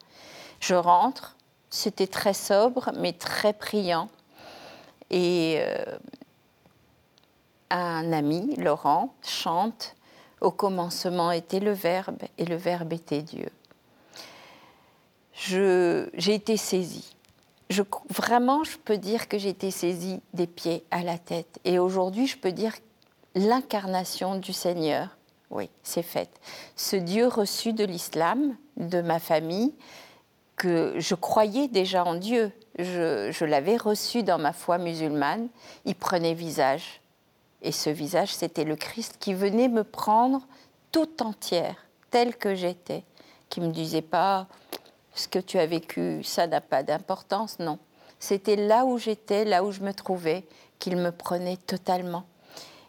Je 0.59 0.75
rentre, 0.75 1.35
c'était 1.69 2.07
très 2.07 2.33
sobre, 2.33 2.91
mais 2.97 3.13
très 3.13 3.51
priant. 3.51 4.09
Et 5.09 5.57
euh, 5.59 5.97
un 7.69 8.11
ami, 8.11 8.55
Laurent, 8.57 9.13
chante 9.21 9.95
Au 10.41 10.51
commencement 10.51 11.31
était 11.31 11.59
le 11.59 11.71
Verbe 11.71 12.23
et 12.37 12.45
le 12.45 12.55
Verbe 12.55 12.93
était 12.93 13.21
Dieu. 13.21 13.49
J'ai 15.33 16.33
été 16.33 16.57
saisie. 16.57 17.15
Je, 17.69 17.83
vraiment, 18.09 18.63
je 18.63 18.77
peux 18.77 18.97
dire 18.97 19.27
que 19.27 19.37
j'ai 19.37 19.49
été 19.49 19.71
saisie 19.71 20.21
des 20.33 20.47
pieds 20.47 20.83
à 20.89 21.03
la 21.03 21.17
tête. 21.17 21.59
Et 21.65 21.79
aujourd'hui, 21.79 22.27
je 22.27 22.37
peux 22.37 22.51
dire 22.51 22.73
l'incarnation 23.35 24.37
du 24.37 24.53
Seigneur, 24.53 25.17
oui, 25.49 25.69
c'est 25.83 26.03
fait. 26.03 26.29
Ce 26.75 26.95
Dieu 26.95 27.27
reçu 27.27 27.73
de 27.73 27.83
l'islam, 27.83 28.55
de 28.77 29.01
ma 29.01 29.19
famille, 29.19 29.73
que 30.55 30.95
je 30.97 31.15
croyais 31.15 31.67
déjà 31.67 32.03
en 32.03 32.15
Dieu, 32.15 32.51
je, 32.77 33.45
l'avais 33.45 33.77
reçu 33.77 34.23
dans 34.23 34.37
ma 34.37 34.53
foi 34.53 34.77
musulmane, 34.77 35.49
il 35.85 35.95
prenait 35.95 36.33
visage. 36.33 37.01
Et 37.61 37.71
ce 37.71 37.89
visage, 37.89 38.33
c'était 38.33 38.63
le 38.63 38.75
Christ 38.75 39.17
qui 39.19 39.33
venait 39.33 39.67
me 39.67 39.83
prendre 39.83 40.41
tout 40.91 41.23
entière, 41.23 41.75
telle 42.11 42.35
que 42.35 42.55
j'étais, 42.55 43.03
qui 43.49 43.61
me 43.61 43.71
disait 43.71 44.01
pas 44.01 44.47
ce 45.15 45.27
que 45.27 45.39
tu 45.39 45.57
as 45.57 45.65
vécu, 45.65 46.23
ça 46.23 46.45
n'a 46.45 46.61
pas 46.61 46.83
d'importance, 46.83 47.57
non. 47.59 47.79
C'était 48.19 48.55
là 48.55 48.85
où 48.85 48.97
j'étais, 48.97 49.45
là 49.45 49.63
où 49.63 49.71
je 49.71 49.81
me 49.81 49.93
trouvais, 49.93 50.43
qu'il 50.79 50.97
me 50.97 51.11
prenait 51.11 51.57
totalement. 51.57 52.25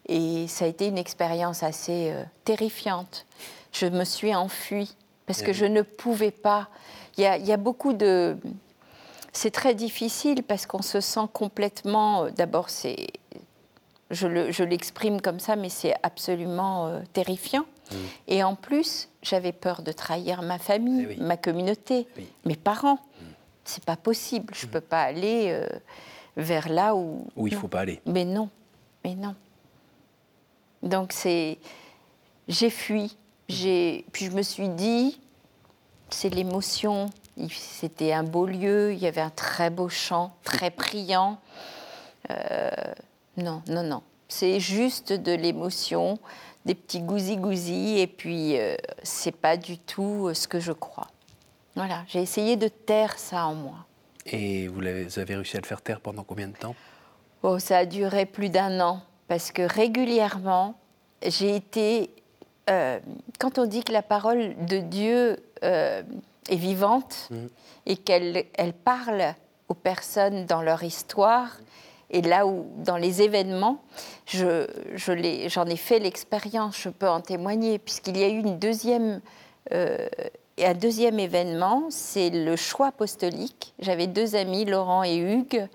Et 0.07 0.47
ça 0.49 0.67
a 0.67 0.69
été 0.69 0.87
une 0.87 0.99
expérience 0.99 1.63
assez 1.63 2.11
euh, 2.13 2.23
terrifiante. 2.45 3.27
Je 3.73 3.87
me 3.87 4.05
suis 4.05 4.35
enfuie 4.35 4.95
parce 5.27 5.43
que 5.43 5.53
je 5.53 5.67
ne 5.67 5.83
pouvais 5.83 6.31
pas. 6.31 6.69
Il 7.19 7.25
y 7.25 7.53
a 7.53 7.57
beaucoup 7.59 7.93
de, 7.93 8.39
c'est 9.39 9.53
très 9.53 9.75
difficile 9.75 10.43
parce 10.43 10.67
qu'on 10.67 10.83
se 10.83 11.01
sent 11.01 11.29
complètement. 11.33 12.25
Euh, 12.25 12.31
d'abord, 12.31 12.71
c'est. 12.71 13.07
Je 14.11 14.65
l'exprime 14.65 15.21
comme 15.21 15.39
ça, 15.39 15.55
mais 15.55 15.69
c'est 15.69 15.95
absolument 16.03 16.89
euh, 16.89 17.01
terrifiant. 17.13 17.67
Mmh. 17.91 17.95
Et 18.27 18.43
en 18.43 18.55
plus, 18.55 19.09
j'avais 19.23 19.53
peur 19.53 19.83
de 19.83 19.93
trahir 19.93 20.43
ma 20.43 20.59
famille, 20.59 21.07
eh 21.11 21.23
ma 21.23 21.37
communauté, 21.37 22.09
mes 22.47 22.57
parents. 22.57 22.95
Mmh. 22.95 23.25
C'est 23.65 23.85
pas 23.85 23.97
possible. 23.97 24.55
Je 24.57 24.65
ne 24.65 24.71
mmh. 24.71 24.73
peux 24.73 24.81
pas 24.81 25.03
aller 25.03 25.51
euh, 25.51 25.69
vers 26.37 26.69
là 26.69 26.97
où. 26.97 27.27
Où 27.37 27.47
il 27.47 27.55
ne 27.55 27.59
faut 27.59 27.69
pas 27.69 27.81
aller. 27.81 28.01
Mais 28.07 28.25
non, 28.25 28.49
mais 29.05 29.15
non. 29.15 29.37
Donc 30.83 31.13
c'est. 31.13 31.59
J'ai 32.49 32.71
fui. 32.71 33.17
Puis 33.47 34.25
je 34.25 34.31
me 34.31 34.43
suis 34.43 34.69
dit, 34.69 35.21
c'est 36.11 36.29
l'émotion, 36.29 37.09
c'était 37.51 38.13
un 38.13 38.25
beau 38.25 38.47
lieu, 38.47 38.93
il 38.93 38.99
y 38.99 39.07
avait 39.07 39.21
un 39.21 39.31
très 39.31 39.71
beau 39.71 39.89
chant, 39.89 40.35
très 40.43 40.71
priant. 40.71 41.39
Euh, 42.31 42.71
non, 43.37 43.63
non, 43.69 43.83
non. 43.83 44.03
C'est 44.29 44.61
juste 44.61 45.13
de 45.13 45.33
l'émotion, 45.33 46.19
des 46.67 46.75
petits 46.75 47.01
gousi-gousi, 47.01 47.99
et 47.99 48.07
puis 48.07 48.59
euh, 48.59 48.77
c'est 49.03 49.37
pas 49.37 49.57
du 49.57 49.79
tout 49.79 50.29
euh, 50.29 50.35
ce 50.35 50.49
que 50.49 50.61
je 50.61 50.73
crois. 50.73 51.09
Voilà, 51.77 52.05
j'ai 52.09 52.21
essayé 52.21 52.57
de 52.57 52.69
taire 52.69 53.19
ça 53.19 53.47
en 53.47 53.55
moi. 53.55 53.87
Et 54.27 54.69
vous 54.69 54.83
avez 54.83 55.37
réussi 55.37 55.57
à 55.57 55.61
le 55.61 55.67
faire 55.67 55.81
taire 55.81 56.01
pendant 56.01 56.25
combien 56.25 56.49
de 56.49 56.57
temps? 56.57 56.75
Oh, 57.43 57.59
ça 57.59 57.79
a 57.79 57.85
duré 57.87 58.27
plus 58.27 58.51
d'un 58.51 58.81
an, 58.81 59.01
parce 59.29 59.53
que 59.53 59.63
régulièrement, 59.63 60.75
j'ai 61.23 61.55
été. 61.55 62.11
quand 63.39 63.59
on 63.59 63.65
dit 63.65 63.85
que 63.85 63.93
la 63.93 64.03
parole 64.03 64.55
de 64.67 64.79
Dieu 64.79 65.39
est 66.49 66.57
vivante 66.57 67.29
mm. 67.31 67.47
et 67.87 67.97
qu'elle 67.97 68.45
elle 68.55 68.73
parle 68.73 69.35
aux 69.69 69.75
personnes 69.75 70.47
dans 70.47 70.63
leur 70.63 70.83
histoire. 70.83 71.51
Et 72.11 72.23
là 72.23 72.47
où, 72.47 72.67
dans 72.79 72.97
les 72.97 73.21
événements, 73.21 73.83
je, 74.25 74.67
j'en 74.97 75.67
ai, 75.67 75.77
fait 75.77 75.99
l'expérience, 75.99 76.81
je 76.81 76.89
peux 76.89 77.09
en 77.09 77.21
témoigner, 77.21 77.79
puisqu'il 77.79 78.17
y 78.17 78.25
a 78.25 78.29
eu 78.29 78.39
une 78.39 78.59
deuxième, 78.59 79.21
euh, 79.73 80.09
un 80.59 80.73
deuxième 80.73 81.19
événement, 81.19 81.89
c'est 81.91 82.31
le 82.31 82.57
choix 82.57 82.89
apostolique. 82.89 83.75
J'avais 83.79 84.07
deux 84.07 84.37
amis, 84.37 84.65
Laurent 84.65 85.05
et 85.05 85.17
Hugues. 85.17 85.69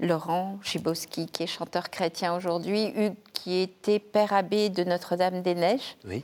Laurent 0.00 0.58
Chiboski, 0.62 1.26
qui 1.26 1.42
est 1.42 1.46
chanteur 1.46 1.88
chrétien 1.90 2.36
aujourd'hui, 2.36 2.92
Hugues, 2.96 3.14
qui 3.32 3.60
était 3.60 3.98
père 3.98 4.32
abbé 4.32 4.68
de 4.68 4.84
Notre-Dame-des-Neiges. 4.84 5.96
Oui. 6.06 6.22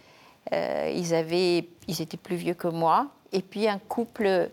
Euh, 0.52 0.92
ils, 0.94 1.14
avaient, 1.14 1.68
ils 1.88 2.02
étaient 2.02 2.16
plus 2.16 2.36
vieux 2.36 2.54
que 2.54 2.68
moi 2.68 3.08
et 3.32 3.42
puis 3.42 3.68
un 3.68 3.78
couple 3.78 4.50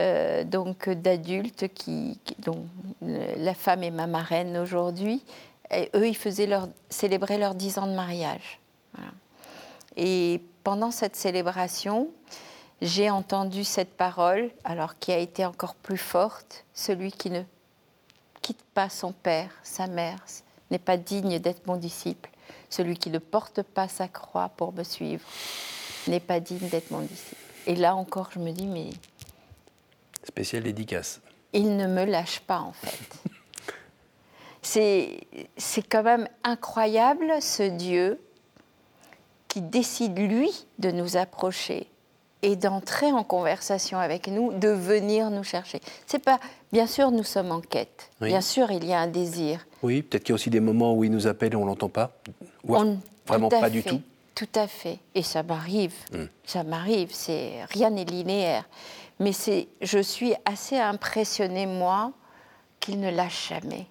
euh, 0.00 0.44
donc 0.44 0.88
d'adultes 0.88 1.68
qui, 1.74 2.18
dont 2.38 2.66
la 3.02 3.54
femme 3.54 3.82
est 3.82 3.90
ma 3.90 4.06
marraine 4.06 4.56
aujourd'hui. 4.56 5.22
Eux, 5.94 6.08
ils 6.08 6.16
faisaient 6.16 6.46
leur, 6.46 6.68
célébrer 6.88 7.38
leurs 7.38 7.54
dix 7.54 7.78
ans 7.78 7.86
de 7.86 7.94
mariage. 7.94 8.60
Et 9.96 10.40
pendant 10.64 10.90
cette 10.90 11.16
célébration, 11.16 12.08
j'ai 12.80 13.10
entendu 13.10 13.64
cette 13.64 13.92
parole, 13.92 14.50
alors 14.64 14.98
qui 14.98 15.12
a 15.12 15.18
été 15.18 15.44
encore 15.44 15.74
plus 15.74 15.98
forte, 15.98 16.64
celui 16.74 17.12
qui 17.12 17.30
ne 17.30 17.42
quitte 18.40 18.62
pas 18.74 18.88
son 18.88 19.12
père, 19.12 19.50
sa 19.62 19.86
mère, 19.86 20.24
n'est 20.70 20.78
pas 20.78 20.96
digne 20.96 21.38
d'être 21.38 21.66
mon 21.66 21.76
disciple. 21.76 22.30
Celui 22.68 22.96
qui 22.96 23.10
ne 23.10 23.18
porte 23.18 23.62
pas 23.62 23.88
sa 23.88 24.08
croix 24.08 24.48
pour 24.56 24.72
me 24.72 24.84
suivre 24.84 25.24
n'est 26.06 26.20
pas 26.20 26.40
digne 26.40 26.68
d'être 26.68 26.90
mon 26.90 27.00
disciple. 27.00 27.39
Et 27.66 27.76
là 27.76 27.94
encore, 27.94 28.30
je 28.32 28.38
me 28.38 28.50
dis, 28.52 28.66
mais. 28.66 28.90
Spécial 30.24 30.62
dédicace. 30.62 31.20
Il 31.52 31.76
ne 31.76 31.86
me 31.86 32.04
lâche 32.04 32.40
pas, 32.40 32.60
en 32.60 32.72
fait. 32.72 33.30
C'est 35.56 35.82
quand 35.88 36.02
même 36.02 36.28
incroyable, 36.44 37.30
ce 37.40 37.62
Dieu 37.62 38.20
qui 39.48 39.60
décide, 39.60 40.18
lui, 40.18 40.66
de 40.78 40.90
nous 40.90 41.16
approcher 41.16 41.88
et 42.42 42.56
d'entrer 42.56 43.12
en 43.12 43.24
conversation 43.24 43.98
avec 43.98 44.28
nous, 44.28 44.52
de 44.52 44.68
venir 44.68 45.30
nous 45.30 45.44
chercher. 45.44 45.80
C'est 46.06 46.20
pas, 46.20 46.40
bien 46.72 46.86
sûr, 46.86 47.10
nous 47.10 47.24
sommes 47.24 47.52
en 47.52 47.60
quête. 47.60 48.10
Bien 48.20 48.40
sûr, 48.40 48.70
il 48.70 48.84
y 48.84 48.92
a 48.92 49.00
un 49.00 49.08
désir. 49.08 49.66
Oui, 49.82 50.02
peut-être 50.02 50.24
qu'il 50.24 50.32
y 50.32 50.34
a 50.34 50.36
aussi 50.36 50.50
des 50.50 50.60
moments 50.60 50.94
où 50.94 51.04
il 51.04 51.10
nous 51.10 51.26
appelle 51.26 51.52
et 51.52 51.56
on 51.56 51.66
l'entend 51.66 51.88
pas. 51.88 52.12
Ou 52.64 52.76
vraiment 53.26 53.48
pas 53.48 53.70
du 53.70 53.82
tout. 53.82 54.00
Tout 54.40 54.58
à 54.58 54.66
fait. 54.66 55.00
Et 55.14 55.22
ça 55.22 55.42
m'arrive. 55.42 55.92
Hmm. 56.14 56.24
Ça 56.46 56.64
m'arrive. 56.64 57.10
C'est 57.12 57.62
rien 57.68 57.90
n'est 57.90 58.06
linéaire. 58.06 58.64
Mais 59.18 59.32
c'est, 59.32 59.68
je 59.82 59.98
suis 59.98 60.32
assez 60.46 60.78
impressionnée 60.78 61.66
moi 61.66 62.12
qu'il 62.80 63.00
ne 63.00 63.10
lâche 63.10 63.50
jamais. 63.50 63.84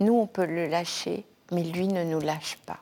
Nous, 0.00 0.12
on 0.12 0.26
peut 0.26 0.44
le 0.44 0.66
lâcher, 0.66 1.24
mais 1.50 1.62
lui 1.62 1.88
ne 1.88 2.04
nous 2.04 2.20
lâche 2.20 2.58
pas. 2.66 2.76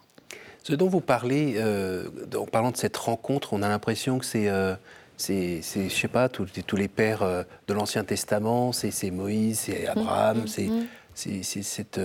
Ce 0.64 0.72
dont 0.72 0.88
vous 0.88 1.00
parlez, 1.00 1.54
euh, 1.58 2.08
en 2.36 2.46
parlant 2.46 2.72
de 2.72 2.76
cette 2.76 2.96
rencontre, 2.96 3.52
on 3.52 3.62
a 3.62 3.68
l'impression 3.68 4.18
que 4.18 4.24
c'est, 4.24 4.48
euh, 4.48 4.74
c'est, 5.16 5.62
je 5.62 5.88
sais 5.88 6.08
pas, 6.08 6.28
tous, 6.28 6.48
tous 6.66 6.76
les 6.76 6.88
pères 6.88 7.22
euh, 7.22 7.44
de 7.68 7.74
l'Ancien 7.74 8.02
Testament, 8.02 8.72
c'est, 8.72 9.12
Moïse, 9.12 9.60
c'est 9.60 9.86
Abraham, 9.86 10.38
mm, 10.38 10.40
mm, 10.40 10.80
mm. 10.80 10.86
c'est, 11.14 11.42
c'est, 11.44 11.62
cette, 11.62 12.00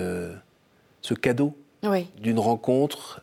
ce 1.02 1.14
cadeau 1.14 1.56
d'une 2.20 2.38
rencontre 2.38 3.22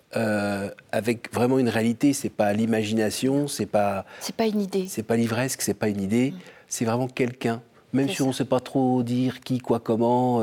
avec 0.91 1.33
vraiment 1.33 1.59
une 1.59 1.69
réalité. 1.69 2.13
C'est 2.13 2.29
pas 2.29 2.53
l'imagination, 2.53 3.47
c'est 3.47 3.65
pas. 3.65 4.05
C'est 4.19 4.35
pas 4.35 4.47
une 4.47 4.62
idée. 4.62 4.85
C'est 4.88 5.03
pas 5.03 5.15
livresque, 5.15 5.62
c'est 5.62 5.74
pas 5.74 5.89
une 5.89 6.01
idée. 6.01 6.33
C'est 6.67 6.85
vraiment 6.85 7.07
quelqu'un. 7.07 7.62
Même 7.93 8.09
si 8.09 8.21
on 8.21 8.27
ne 8.27 8.33
sait 8.33 8.45
pas 8.45 8.59
trop 8.59 9.03
dire 9.03 9.39
qui, 9.41 9.59
quoi, 9.59 9.79
comment 9.79 10.41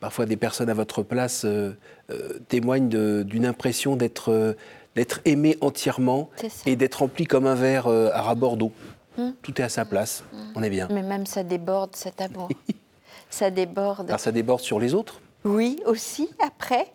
parfois 0.00 0.26
des 0.26 0.36
personnes 0.36 0.70
à 0.70 0.74
votre 0.74 1.02
place 1.02 1.44
euh, 1.44 1.76
euh, 2.10 2.38
témoignent 2.48 2.88
d'une 3.24 3.46
impression 3.46 3.96
d'être 3.96 4.32
euh, 4.32 4.54
d'être 4.96 5.20
aimé 5.24 5.56
entièrement 5.60 6.28
et 6.66 6.74
d'être 6.74 6.96
rempli 6.96 7.26
comme 7.26 7.46
un 7.46 7.54
verre 7.54 7.86
à 7.86 8.20
ras 8.20 8.34
d'eau. 8.34 8.72
Hmm. 9.16 9.30
Tout 9.42 9.60
est 9.60 9.64
à 9.64 9.68
sa 9.68 9.84
place, 9.84 10.24
hmm. 10.32 10.52
on 10.56 10.62
est 10.62 10.70
bien. 10.70 10.88
Mais 10.90 11.02
même 11.02 11.26
ça 11.26 11.44
déborde 11.44 11.94
cet 11.94 12.20
amour. 12.20 12.48
ça 13.30 13.50
déborde. 13.50 14.08
Alors 14.08 14.18
ça 14.18 14.32
déborde 14.32 14.60
sur 14.60 14.80
les 14.80 14.94
autres 14.94 15.20
Oui, 15.48 15.80
aussi, 15.86 16.28
après. 16.40 16.92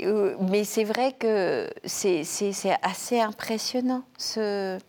Mais 0.00 0.64
c'est 0.64 0.84
vrai 0.84 1.12
que 1.12 1.68
c'est 1.84 2.24
assez 2.82 3.20
impressionnant. 3.20 4.02
C'est 4.18 4.80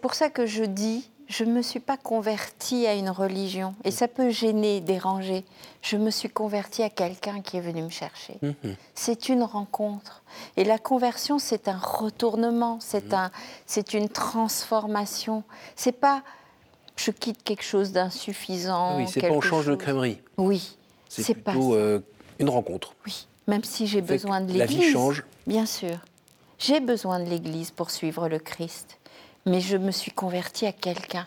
pour 0.00 0.14
ça 0.14 0.30
que 0.30 0.46
je 0.46 0.64
dis 0.64 1.10
je 1.28 1.44
ne 1.44 1.52
me 1.52 1.62
suis 1.62 1.80
pas 1.80 1.98
convertie 1.98 2.86
à 2.86 2.94
une 2.94 3.10
religion. 3.10 3.74
Et 3.84 3.90
ça 3.90 4.08
peut 4.08 4.30
gêner, 4.30 4.80
déranger. 4.80 5.44
Je 5.82 5.98
me 5.98 6.10
suis 6.10 6.30
convertie 6.30 6.82
à 6.82 6.88
quelqu'un 6.88 7.42
qui 7.42 7.58
est 7.58 7.60
venu 7.60 7.82
me 7.82 7.90
chercher. 7.90 8.38
Mhm. 8.40 8.76
C'est 8.94 9.28
une 9.28 9.42
rencontre. 9.42 10.22
Et 10.56 10.64
la 10.64 10.78
conversion, 10.78 11.38
c'est 11.38 11.68
un 11.68 11.78
retournement, 11.78 12.78
c'est 12.80 13.08
mhm. 13.08 13.14
un, 13.14 13.30
c'est 13.66 13.92
une 13.92 14.08
transformation. 14.08 15.44
C'est 15.76 15.92
pas 15.92 16.22
je 16.96 17.12
quitte 17.12 17.44
quelque 17.44 17.62
chose 17.62 17.92
d'insuffisant. 17.92 18.96
Oui, 18.96 19.06
c'est 19.06 19.20
pas 19.20 19.30
on 19.30 19.40
change 19.40 19.66
de 19.66 19.76
crèmerie. 19.76 20.20
Oui, 20.36 20.77
c'est 21.08 21.34
plutôt 21.34 21.74
euh, 21.74 22.00
une 22.38 22.48
rencontre. 22.48 22.94
Oui, 23.06 23.26
même 23.46 23.64
si 23.64 23.86
j'ai 23.86 24.02
besoin 24.02 24.40
de 24.40 24.52
l'Église. 24.52 24.58
La 24.58 24.66
vie 24.66 24.92
change. 24.92 25.24
Bien 25.46 25.66
sûr. 25.66 25.98
J'ai 26.58 26.80
besoin 26.80 27.20
de 27.20 27.28
l'Église 27.28 27.70
pour 27.70 27.90
suivre 27.90 28.28
le 28.28 28.38
Christ 28.38 28.98
mais 29.48 29.60
je 29.60 29.76
me 29.76 29.90
suis 29.90 30.10
convertie 30.10 30.66
à 30.66 30.72
quelqu'un. 30.72 31.26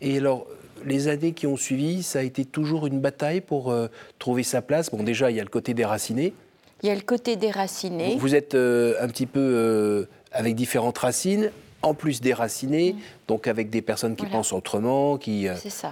Et 0.00 0.18
alors, 0.18 0.46
les 0.84 1.08
années 1.08 1.32
qui 1.32 1.46
ont 1.46 1.56
suivi, 1.56 2.02
ça 2.02 2.20
a 2.20 2.22
été 2.22 2.44
toujours 2.44 2.86
une 2.86 3.00
bataille 3.00 3.40
pour 3.40 3.70
euh, 3.70 3.88
trouver 4.18 4.42
sa 4.42 4.62
place? 4.62 4.90
Bon, 4.90 5.02
déjà, 5.02 5.30
il 5.30 5.36
y 5.36 5.40
a 5.40 5.44
le 5.44 5.48
côté 5.48 5.74
déraciné. 5.74 6.34
Il 6.82 6.88
y 6.88 6.92
a 6.92 6.94
le 6.94 7.00
côté 7.00 7.36
déraciné. 7.36 8.16
Vous 8.18 8.34
êtes 8.34 8.54
euh, 8.54 8.94
un 9.00 9.08
petit 9.08 9.26
peu 9.26 9.40
euh, 9.40 10.04
avec 10.32 10.54
différentes 10.54 10.98
racines, 10.98 11.50
en 11.82 11.94
plus 11.94 12.20
déracinées, 12.20 12.92
mm. 12.92 12.98
donc 13.28 13.46
avec 13.46 13.70
des 13.70 13.80
personnes 13.80 14.16
qui 14.16 14.26
pensent 14.26 14.52
autrement, 14.52 15.16
qui 15.16 15.46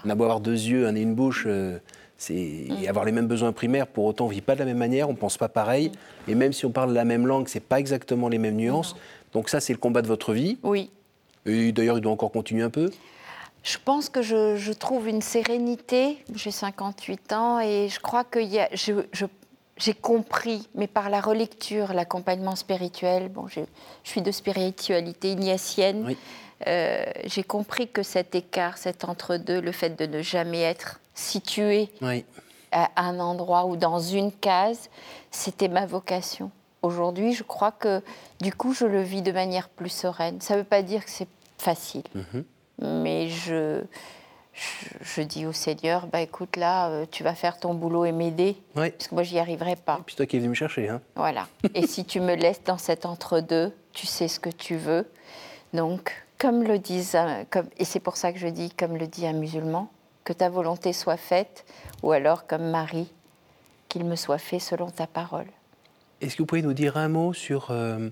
n'a 0.04 0.14
beau 0.14 0.24
avoir 0.24 0.40
deux 0.40 0.52
yeux, 0.52 0.86
un 0.86 0.92
nez, 0.92 1.02
une 1.02 1.14
bouche. 1.14 1.46
C'est 2.24 2.66
mm. 2.68 2.88
avoir 2.88 3.04
les 3.04 3.12
mêmes 3.12 3.26
besoins 3.26 3.52
primaires, 3.52 3.86
pour 3.86 4.04
autant 4.04 4.26
on 4.26 4.28
ne 4.28 4.34
vit 4.34 4.40
pas 4.40 4.54
de 4.54 4.60
la 4.60 4.66
même 4.66 4.78
manière, 4.78 5.08
on 5.08 5.12
ne 5.12 5.18
pense 5.18 5.36
pas 5.36 5.48
pareil, 5.48 5.90
mm. 5.90 6.30
et 6.30 6.34
même 6.34 6.52
si 6.52 6.66
on 6.66 6.70
parle 6.70 6.92
la 6.92 7.04
même 7.04 7.26
langue, 7.26 7.48
c'est 7.48 7.60
pas 7.60 7.78
exactement 7.78 8.28
les 8.28 8.38
mêmes 8.38 8.56
nuances. 8.56 8.96
Donc 9.32 9.48
ça, 9.48 9.60
c'est 9.60 9.72
le 9.72 9.78
combat 9.78 10.02
de 10.02 10.06
votre 10.06 10.32
vie. 10.32 10.58
Oui. 10.62 10.90
Et 11.46 11.72
d'ailleurs, 11.72 11.98
il 11.98 12.00
doit 12.00 12.12
encore 12.12 12.32
continuer 12.32 12.62
un 12.62 12.70
peu 12.70 12.90
je 13.64 13.78
pense 13.82 14.10
que 14.10 14.20
je, 14.20 14.72
trouve 14.72 15.08
une 15.08 15.22
sérénité. 15.22 16.18
J'ai 16.34 16.50
58 16.50 17.32
ans 17.32 17.60
et 17.60 17.88
je 17.88 17.98
crois 17.98 18.22
que 18.22 18.38
j'ai 19.78 19.94
compris, 19.94 20.68
mais 20.74 20.86
par 20.86 21.08
la 21.08 21.20
relecture, 21.22 21.94
l'accompagnement 21.94 22.56
spirituel, 22.56 23.30
bon, 23.30 23.48
je, 23.48 23.60
suis 24.04 24.20
de 24.20 24.30
spiritualité 24.30 25.32
ignatienne, 25.32 26.14
euh, 26.66 27.04
j'ai 27.24 27.42
compris 27.42 27.88
que 27.88 28.02
cet 28.02 28.34
écart, 28.34 28.76
cet 28.76 29.04
entre-deux, 29.04 29.62
le 29.62 29.72
fait 29.72 29.98
de 29.98 30.04
ne 30.04 30.20
jamais 30.20 30.60
être 30.60 31.00
situé 31.14 31.90
à 32.72 32.90
un 32.96 33.20
endroit 33.20 33.66
ou 33.66 33.76
dans 33.76 34.00
une 34.00 34.32
case, 34.32 34.90
c'était 35.30 35.68
ma 35.68 35.86
vocation. 35.86 36.50
Aujourd'hui, 36.82 37.32
je 37.32 37.42
crois 37.42 37.72
que 37.72 38.02
du 38.40 38.52
coup, 38.52 38.74
je 38.74 38.84
le 38.84 39.00
vis 39.00 39.22
de 39.22 39.32
manière 39.32 39.68
plus 39.68 39.90
sereine. 39.90 40.40
Ça 40.40 40.54
ne 40.54 40.58
veut 40.60 40.64
pas 40.64 40.82
dire 40.82 41.04
que 41.04 41.10
c'est 41.10 41.28
facile, 41.56 42.02
mhm. 42.14 42.44
mais 42.82 43.28
je, 43.28 43.82
je, 45.00 45.22
dis 45.22 45.46
au 45.46 45.52
Seigneur, 45.52 46.06
bah 46.08 46.20
écoute 46.20 46.56
là, 46.56 46.88
euh, 46.88 47.06
tu 47.10 47.22
vas 47.22 47.34
faire 47.34 47.58
ton 47.58 47.74
boulot 47.74 48.04
et 48.04 48.12
m'aider, 48.12 48.56
parce 48.74 49.08
que 49.08 49.14
moi 49.14 49.22
j'y 49.22 49.38
arriverai 49.38 49.76
pas. 49.76 49.98
Et 50.00 50.02
puis 50.04 50.16
toi 50.16 50.26
qui 50.26 50.36
es 50.36 50.40
venu 50.40 50.50
me 50.50 50.54
chercher, 50.54 50.88
hein. 50.88 51.00
Voilà. 51.16 51.46
et 51.74 51.86
si 51.86 52.04
tu 52.04 52.20
me 52.20 52.34
laisses 52.34 52.62
dans 52.64 52.78
cet 52.78 53.06
entre-deux, 53.06 53.72
tu 53.92 54.06
sais 54.06 54.28
ce 54.28 54.38
que 54.38 54.50
tu 54.50 54.76
veux. 54.76 55.08
Donc, 55.72 56.12
comme 56.38 56.62
le 56.62 56.78
disent, 56.78 57.16
comme, 57.50 57.68
et 57.78 57.84
c'est 57.84 58.00
pour 58.00 58.16
ça 58.16 58.32
que 58.32 58.38
je 58.38 58.48
dis, 58.48 58.70
comme 58.70 58.96
le 58.96 59.06
dit 59.06 59.26
un 59.26 59.32
musulman, 59.32 59.88
que 60.24 60.32
ta 60.32 60.48
volonté 60.48 60.92
soit 60.92 61.16
faite, 61.16 61.64
ou 62.02 62.12
alors 62.12 62.46
comme 62.46 62.70
Marie, 62.70 63.12
qu'il 63.88 64.04
me 64.04 64.16
soit 64.16 64.38
fait 64.38 64.58
selon 64.58 64.90
ta 64.90 65.06
parole. 65.06 65.46
Est-ce 66.20 66.36
que 66.36 66.42
vous 66.42 66.46
pouvez 66.46 66.62
nous 66.62 66.72
dire 66.72 66.96
un 66.96 67.08
mot 67.08 67.32
sur 67.32 67.70
euh, 67.70 68.08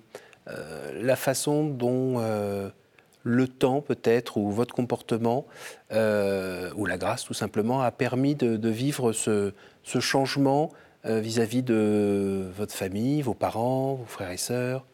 euh, 0.49 1.03
la 1.03 1.17
façon 1.17 1.65
dont 1.65 2.17
euh, 2.19 2.69
le 3.23 3.49
temps 3.49 3.81
peut-être, 3.81 4.37
ou 4.37 4.51
votre 4.51 4.75
comportement, 4.75 5.47
ou 5.91 6.87
la 6.87 6.99
grâce 6.99 7.25
tout 7.25 7.35
simplement, 7.35 7.81
a 7.83 7.91
permis 7.91 8.35
de, 8.35 8.69
vivre 8.69 9.13
ce, 9.13 9.53
changement 9.85 10.71
vis-à-vis 11.05 11.63
de 11.63 12.51
votre 12.57 12.75
famille, 12.75 13.23
vos 13.23 13.35
parents, 13.35 13.95
vos 13.95 14.07
frères 14.07 14.31
et 14.31 14.37
sœurs, 14.37 14.85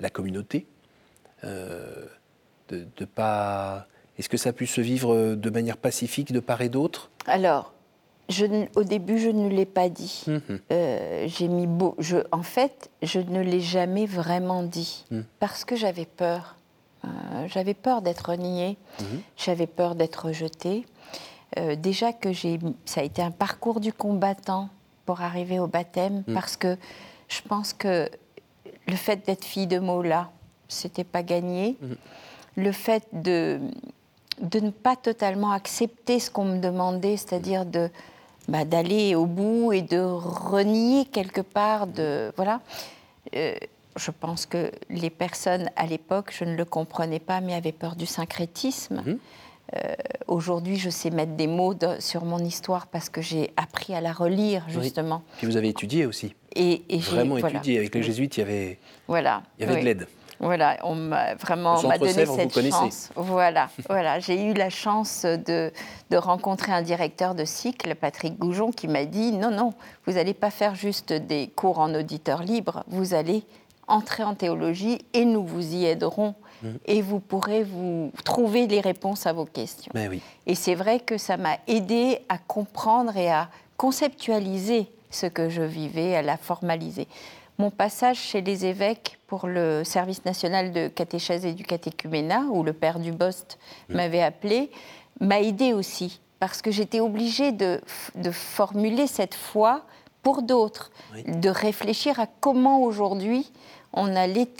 la 0.00 0.10
communauté 0.10 0.66
de, 1.44 2.08
de 2.68 3.04
pas... 3.04 3.86
Est-ce 4.18 4.28
que 4.28 4.36
ça 4.36 4.50
a 4.50 4.52
pu 4.52 4.66
se 4.66 4.80
vivre 4.80 5.34
de 5.34 5.50
manière 5.50 5.76
pacifique 5.76 6.32
de 6.32 6.40
part 6.40 6.60
et 6.60 6.68
d'autre? 6.68 7.10
Alors, 7.26 7.72
au 8.76 8.84
début, 8.84 9.18
je 9.18 9.28
ne 9.28 9.48
l'ai 9.48 9.66
pas 9.66 9.88
dit. 9.88 10.24
Mhm. 10.26 10.60
Euh, 10.70 11.24
j'ai 11.28 11.48
mis 11.48 11.66
beau. 11.66 11.94
Je, 11.98 12.18
en 12.32 12.42
fait, 12.42 12.90
je 13.02 13.20
ne 13.20 13.40
l'ai 13.40 13.60
jamais 13.60 14.06
vraiment 14.06 14.62
dit 14.62 15.04
mhm. 15.10 15.24
parce 15.38 15.64
que 15.64 15.76
j'avais 15.76 16.06
peur. 16.06 16.56
Euh, 17.04 17.08
j'avais 17.48 17.74
peur 17.74 18.02
d'être 18.02 18.34
niée. 18.34 18.76
J'avais 19.36 19.66
peur 19.66 19.94
d'être 19.94 20.26
rejetée. 20.26 20.86
Euh, 21.58 21.76
déjà 21.76 22.12
que 22.12 22.32
j'ai, 22.32 22.58
ça 22.84 23.00
a 23.00 23.04
été 23.04 23.20
un 23.20 23.30
parcours 23.30 23.80
du 23.80 23.92
combattant 23.92 24.70
pour 25.04 25.20
arriver 25.20 25.58
au 25.58 25.66
baptême 25.66 26.22
parce 26.32 26.56
que 26.56 26.78
je 27.28 27.40
pense 27.42 27.72
que 27.72 28.08
le 28.86 28.94
fait 28.94 29.26
d'être 29.26 29.44
fille 29.44 29.66
de 29.66 29.78
Mola, 29.78 30.30
c'était 30.68 31.04
pas 31.04 31.22
gagné. 31.22 31.76
Le 32.56 32.72
fait 32.72 33.06
de 33.12 33.60
de 34.40 34.60
ne 34.60 34.70
pas 34.70 34.96
totalement 34.96 35.52
accepter 35.52 36.18
ce 36.18 36.30
qu'on 36.30 36.44
me 36.44 36.58
demandait, 36.58 37.16
c'est-à-dire 37.16 37.66
de 37.66 37.90
bah, 38.48 38.64
d'aller 38.64 39.14
au 39.14 39.26
bout 39.26 39.72
et 39.72 39.82
de 39.82 40.00
renier 40.00 41.04
quelque 41.06 41.40
part 41.40 41.86
de 41.86 42.32
voilà. 42.36 42.60
Euh, 43.36 43.54
je 43.96 44.10
pense 44.10 44.46
que 44.46 44.70
les 44.88 45.10
personnes 45.10 45.68
à 45.76 45.86
l'époque, 45.86 46.34
je 46.36 46.44
ne 46.44 46.56
le 46.56 46.64
comprenais 46.64 47.18
pas, 47.18 47.40
mais 47.40 47.54
avaient 47.54 47.72
peur 47.72 47.94
du 47.94 48.06
syncrétisme. 48.06 49.02
Mhm. 49.04 49.18
Euh, 49.74 49.94
aujourd'hui, 50.26 50.76
je 50.76 50.90
sais 50.90 51.10
mettre 51.10 51.32
des 51.32 51.46
mots 51.46 51.74
sur 51.98 52.24
mon 52.24 52.38
histoire 52.38 52.86
parce 52.86 53.08
que 53.08 53.22
j'ai 53.22 53.52
appris 53.56 53.94
à 53.94 54.00
la 54.00 54.12
relire, 54.12 54.64
justement. 54.68 55.22
Et 55.42 55.46
vous 55.46 55.56
avez 55.56 55.68
étudié 55.68 56.04
aussi. 56.04 56.34
Et, 56.54 56.82
et 56.88 56.98
Vraiment 56.98 57.38
étudié. 57.38 57.78
Avec 57.78 57.94
les 57.94 58.02
jésuites, 58.02 58.36
il 58.36 58.40
y 58.40 58.42
avait, 58.42 58.78
voilà, 59.08 59.42
il 59.58 59.66
y 59.66 59.68
avait 59.68 59.80
de 59.80 59.84
l'aide. 59.84 60.06
Voilà, 60.42 60.76
on 60.82 60.96
m'a 60.96 61.34
vraiment 61.36 61.80
m'a 61.82 61.98
donné 61.98 62.26
cette 62.26 62.70
chance. 62.70 63.10
Voilà, 63.14 63.70
voilà, 63.88 64.18
j'ai 64.18 64.44
eu 64.44 64.54
la 64.54 64.70
chance 64.70 65.24
de, 65.24 65.72
de, 66.10 66.16
rencontrer 66.16 66.72
un 66.72 66.82
directeur 66.82 67.36
de 67.36 67.44
cycle, 67.44 67.94
Patrick 67.94 68.38
Goujon, 68.38 68.72
qui 68.72 68.88
m'a 68.88 69.04
dit 69.04 69.32
non, 69.32 69.52
non, 69.52 69.72
vous 70.04 70.14
n'allez 70.14 70.34
pas 70.34 70.50
faire 70.50 70.74
juste 70.74 71.12
des 71.12 71.46
cours 71.54 71.78
en 71.78 71.94
auditeur 71.94 72.42
libre, 72.42 72.82
vous 72.88 73.14
allez 73.14 73.44
entrer 73.86 74.24
en 74.24 74.34
théologie 74.34 74.98
et 75.12 75.24
nous 75.24 75.44
vous 75.44 75.74
y 75.74 75.84
aiderons 75.84 76.34
mmh. 76.62 76.68
et 76.86 77.02
vous 77.02 77.20
pourrez 77.20 77.62
vous 77.62 78.10
trouver 78.24 78.66
les 78.66 78.80
réponses 78.80 79.26
à 79.26 79.32
vos 79.32 79.44
questions. 79.44 79.92
Ben 79.94 80.08
oui. 80.10 80.20
Et 80.46 80.56
c'est 80.56 80.74
vrai 80.74 80.98
que 80.98 81.18
ça 81.18 81.36
m'a 81.36 81.58
aidé 81.68 82.18
à 82.28 82.38
comprendre 82.38 83.16
et 83.16 83.30
à 83.30 83.48
conceptualiser 83.76 84.88
ce 85.10 85.26
que 85.26 85.48
je 85.48 85.62
vivais, 85.62 86.16
à 86.16 86.22
la 86.22 86.36
formaliser. 86.36 87.06
Mon 87.62 87.70
passage 87.70 88.18
chez 88.18 88.40
les 88.40 88.66
évêques 88.66 89.20
pour 89.28 89.46
le 89.46 89.84
service 89.84 90.24
national 90.24 90.72
de 90.72 90.88
catéchèse 90.88 91.46
et 91.46 91.52
du 91.52 91.62
catéchuménat, 91.62 92.46
où 92.50 92.64
le 92.64 92.72
père 92.72 92.98
Dubost 92.98 93.56
m'avait 93.88 94.20
appelé, 94.20 94.72
m'a 95.20 95.40
aidé 95.40 95.72
aussi, 95.72 96.20
parce 96.40 96.60
que 96.60 96.72
j'étais 96.72 96.98
obligée 96.98 97.52
de, 97.52 97.80
de, 98.16 98.32
formuler 98.32 99.06
cette 99.06 99.36
foi 99.36 99.82
pour 100.24 100.42
d'autres, 100.42 100.90
de 101.24 101.48
réfléchir 101.48 102.18
à 102.18 102.26
comment 102.26 102.82
aujourd'hui 102.82 103.52
on 103.92 104.16
allait 104.16 104.50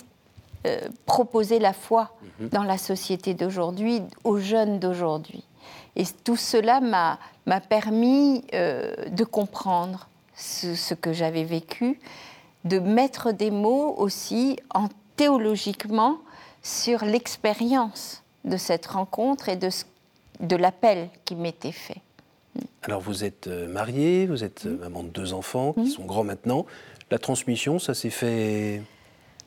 euh, 0.66 0.78
proposer 1.04 1.58
la 1.58 1.72
foi 1.72 2.14
mhm. 2.38 2.50
dans 2.50 2.62
la 2.62 2.78
société 2.78 3.34
d'aujourd'hui, 3.34 4.00
aux 4.22 4.38
jeunes 4.38 4.78
d'aujourd'hui. 4.78 5.42
Et 5.96 6.04
tout 6.22 6.36
cela 6.36 6.80
m'a 6.80 7.18
permis 7.68 8.44
euh, 8.54 8.94
de 9.10 9.24
comprendre 9.24 10.08
ce, 10.36 10.76
ce 10.76 10.94
que 10.94 11.12
j'avais 11.12 11.42
vécu, 11.42 11.98
de 12.64 12.78
mettre 12.78 13.32
des 13.32 13.50
mots 13.50 13.94
aussi 13.96 14.56
en 14.74 14.88
théologiquement 15.16 16.18
sur 16.62 17.04
l'expérience 17.04 18.22
de 18.44 18.56
cette 18.56 18.86
rencontre 18.86 19.48
et 19.48 19.56
de, 19.56 19.68
de 20.40 20.56
l'appel 20.56 21.08
qui 21.24 21.36
m'était 21.36 21.72
fait. 21.72 22.00
Alors 22.82 23.00
vous 23.00 23.24
êtes 23.24 23.46
euh, 23.46 23.66
mariée, 23.66 24.26
vous 24.26 24.44
êtes 24.44 24.66
euh, 24.66 24.76
maman 24.78 25.02
de 25.02 25.08
deux 25.08 25.32
enfants 25.32 25.72
qui 25.72 25.88
sont 25.88 26.04
grands 26.04 26.24
maintenant. 26.24 26.66
La 27.10 27.18
transmission, 27.18 27.78
ça 27.78 27.94
s'est 27.94 28.10
fait 28.10 28.82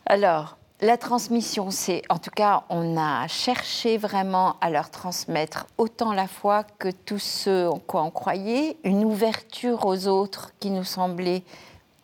Alors, 0.05 0.57
la 0.81 0.97
transmission, 0.97 1.71
c'est, 1.71 2.01
en 2.09 2.17
tout 2.17 2.31
cas, 2.31 2.63
on 2.69 2.97
a 2.97 3.27
cherché 3.27 3.97
vraiment 3.97 4.57
à 4.59 4.69
leur 4.69 4.89
transmettre 4.89 5.67
autant 5.77 6.13
la 6.13 6.27
foi 6.27 6.63
que 6.63 6.89
tout 6.89 7.19
ce 7.19 7.67
en 7.67 7.79
quoi 7.79 8.03
on 8.03 8.11
croyait, 8.11 8.77
une 8.83 9.05
ouverture 9.05 9.85
aux 9.85 10.07
autres 10.07 10.51
qui 10.59 10.69
nous 10.69 10.83
semblait 10.83 11.43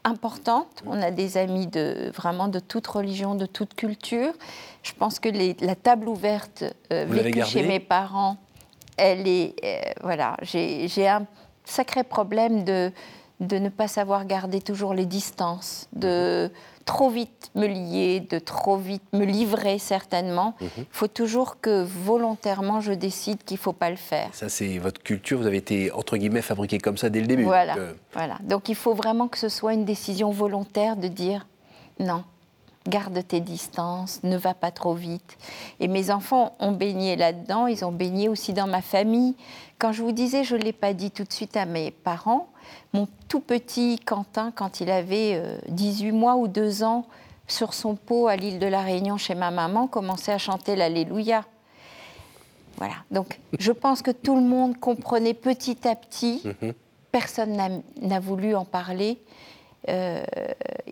importante. 0.03 0.83
On 0.85 1.01
a 1.01 1.11
des 1.11 1.37
amis 1.37 1.67
de 1.67 2.11
vraiment 2.15 2.47
de 2.47 2.59
toute 2.59 2.87
religion, 2.87 3.35
de 3.35 3.45
toute 3.45 3.73
culture. 3.75 4.33
Je 4.83 4.93
pense 4.93 5.19
que 5.19 5.29
la 5.63 5.75
table 5.75 6.07
ouverte 6.07 6.63
euh, 6.91 7.05
vécue 7.07 7.43
chez 7.45 7.63
mes 7.63 7.79
parents, 7.79 8.37
elle 8.97 9.27
est 9.27 9.55
euh, 9.63 9.91
voilà. 10.01 10.37
J'ai 10.41 11.07
un 11.07 11.25
sacré 11.65 12.03
problème 12.03 12.63
de 12.63 12.91
de 13.41 13.57
ne 13.57 13.69
pas 13.69 13.87
savoir 13.87 14.25
garder 14.25 14.61
toujours 14.61 14.93
les 14.93 15.07
distances, 15.07 15.89
de 15.93 16.51
trop 16.85 17.09
vite 17.09 17.49
me 17.55 17.65
lier, 17.65 18.19
de 18.19 18.37
trop 18.37 18.77
vite 18.77 19.03
me 19.13 19.25
livrer 19.25 19.79
certainement. 19.79 20.53
Mhm. 20.61 20.69
Il 20.77 20.85
faut 20.91 21.07
toujours 21.07 21.59
que 21.59 21.83
volontairement 21.83 22.81
je 22.81 22.93
décide 22.93 23.43
qu'il 23.43 23.55
ne 23.55 23.61
faut 23.61 23.73
pas 23.73 23.89
le 23.89 23.95
faire. 23.95 24.29
Ça, 24.33 24.47
c'est 24.47 24.77
votre 24.77 25.01
culture, 25.01 25.39
vous 25.39 25.47
avez 25.47 25.57
été 25.57 25.91
entre 25.91 26.17
guillemets 26.17 26.43
fabriqué 26.43 26.77
comme 26.77 26.97
ça 26.97 27.09
dès 27.09 27.19
le 27.19 27.27
début. 27.27 27.43
Voilà, 27.43 27.73
donc, 27.73 27.81
euh, 27.81 27.93
voilà. 28.13 28.37
donc 28.43 28.69
il 28.69 28.75
faut 28.75 28.93
vraiment 28.93 29.27
que 29.27 29.39
ce 29.39 29.49
soit 29.49 29.73
une 29.73 29.85
décision 29.85 30.29
volontaire 30.29 30.95
de 30.95 31.07
dire 31.07 31.47
non, 31.99 32.23
garde 32.87 33.25
tes 33.27 33.39
distances, 33.39 34.21
ne 34.21 34.37
va 34.37 34.53
pas 34.53 34.69
trop 34.69 34.93
vite. 34.93 35.37
Et 35.79 35.87
mes 35.87 36.11
enfants 36.11 36.55
ont 36.59 36.73
baigné 36.73 37.15
là-dedans, 37.15 37.65
ils 37.65 37.83
ont 37.85 37.91
baigné 37.91 38.29
aussi 38.29 38.53
dans 38.53 38.67
ma 38.67 38.83
famille. 38.83 39.35
Quand 39.79 39.91
je 39.91 40.03
vous 40.03 40.11
disais, 40.11 40.43
je 40.43 40.55
ne 40.55 40.61
l'ai 40.61 40.73
pas 40.73 40.93
dit 40.93 41.09
tout 41.09 41.23
de 41.23 41.33
suite 41.33 41.57
à 41.57 41.65
mes 41.65 41.89
parents, 41.89 42.47
mon 42.93 43.07
tout 43.27 43.39
petit 43.39 43.99
Quentin, 43.99 44.51
quand 44.51 44.81
il 44.81 44.89
avait 44.89 45.41
18 45.69 46.09
euh, 46.09 46.13
mois 46.13 46.35
ou 46.35 46.47
2 46.47 46.83
ans, 46.83 47.05
sur 47.47 47.73
son 47.73 47.95
pot 47.95 48.27
à 48.27 48.35
l'île 48.35 48.59
de 48.59 48.67
la 48.67 48.81
Réunion 48.81 49.17
chez 49.17 49.35
ma 49.35 49.51
maman, 49.51 49.87
commençait 49.87 50.31
à 50.31 50.37
chanter 50.37 50.75
l'Alléluia. 50.75 51.45
Voilà. 52.77 52.95
Donc, 53.11 53.39
je 53.59 53.71
pense 53.71 54.01
que 54.01 54.11
tout 54.11 54.35
le 54.35 54.41
monde 54.41 54.79
comprenait 54.79 55.33
petit 55.33 55.87
à 55.87 55.95
petit. 55.95 56.41
Mhm. 56.45 56.73
Personne 57.11 57.81
n'a 58.01 58.19
voulu 58.19 58.55
en 58.55 58.63
parler. 58.63 59.19
Euh, 59.89 60.23